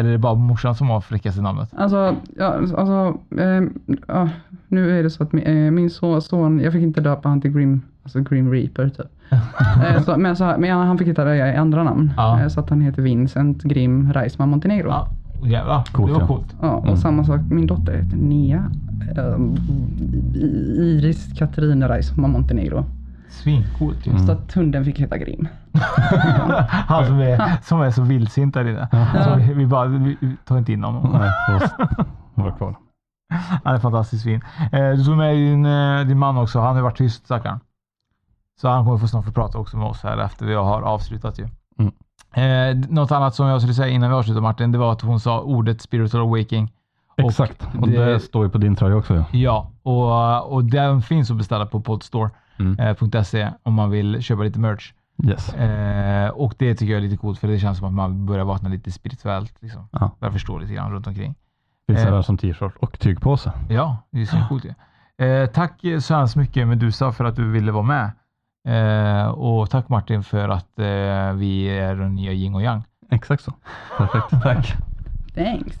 [0.00, 1.70] Eller är det bara morsan som har fräckaste namnet?
[1.76, 2.46] Alltså, ja,
[2.76, 3.78] alltså ehm,
[4.08, 4.28] ja,
[4.68, 7.50] nu är det så att min, eh, min son, jag fick inte döpa han till
[7.50, 9.06] Grim, alltså Grim Reaper typ.
[9.86, 12.12] eh, så, men, så, men han fick hitta det i andra namn.
[12.16, 12.40] Ja.
[12.40, 14.88] Eh, så att han heter Vincent Grim Reisman Montenegro.
[14.88, 15.08] Ja,
[15.44, 15.84] jävlar.
[15.92, 16.26] Coolt, det var ja.
[16.26, 16.56] coolt.
[16.62, 16.96] Ja, och Mm.
[16.96, 18.70] samma sak, min dotter heter Nia.
[19.16, 19.56] ehm,
[20.34, 22.84] I- Iris Katarina Reisman Montenegro.
[23.28, 24.10] Svincoolt ju.
[24.10, 24.26] Mm.
[24.26, 25.48] Så att hunden fick heta Grim.
[26.70, 28.88] Han som är, som är så vildsint där inne.
[29.24, 31.10] Så vi, vi bara, vi, tar inte in honom.
[31.20, 31.30] Nej,
[32.34, 32.74] det var kvar.
[33.64, 34.40] Han är fantastiskt fin.
[34.72, 36.60] Eh, du tog med din, eh, din man också.
[36.60, 37.60] Han har varit tyst stackarn.
[38.60, 41.38] Så han kommer få snart få prata också med oss här efter vi har avslutat
[41.38, 41.48] ju.
[41.78, 41.92] Mm.
[42.34, 45.20] Eh, något annat som jag skulle säga innan vi avslutar Martin, det var att hon
[45.20, 46.72] sa ordet spiritual awakening.
[47.16, 47.68] Exakt.
[47.80, 49.24] Och det- det står ju på din tröja också ja.
[49.32, 53.52] Ja, och, och den finns att beställa på podstore.se Mm.
[53.62, 54.92] om man vill köpa lite merch.
[55.24, 55.54] Yes.
[55.54, 58.44] Eh, och det tycker jag är lite coolt för det känns som att man börjar
[58.44, 59.62] vakna lite spirituellt.
[59.62, 59.88] Liksom.
[59.92, 60.10] Ja.
[60.20, 61.34] Jag förstår lite grann runt omkring.
[61.86, 62.06] Finns Eh.
[62.06, 63.52] även som t-shirt och tygpåse.
[63.68, 64.74] Ja, det är så coolt ju.
[65.26, 68.10] Eh, tack så hemskt mycket Medusa för att du ville vara med.
[68.68, 72.82] Eh, och tack Martin för att eh, vi är den nya yin och yang.
[73.10, 73.52] Exakt så.
[73.98, 74.30] Perfekt.
[74.42, 74.74] Tack.
[75.34, 75.80] Thanks.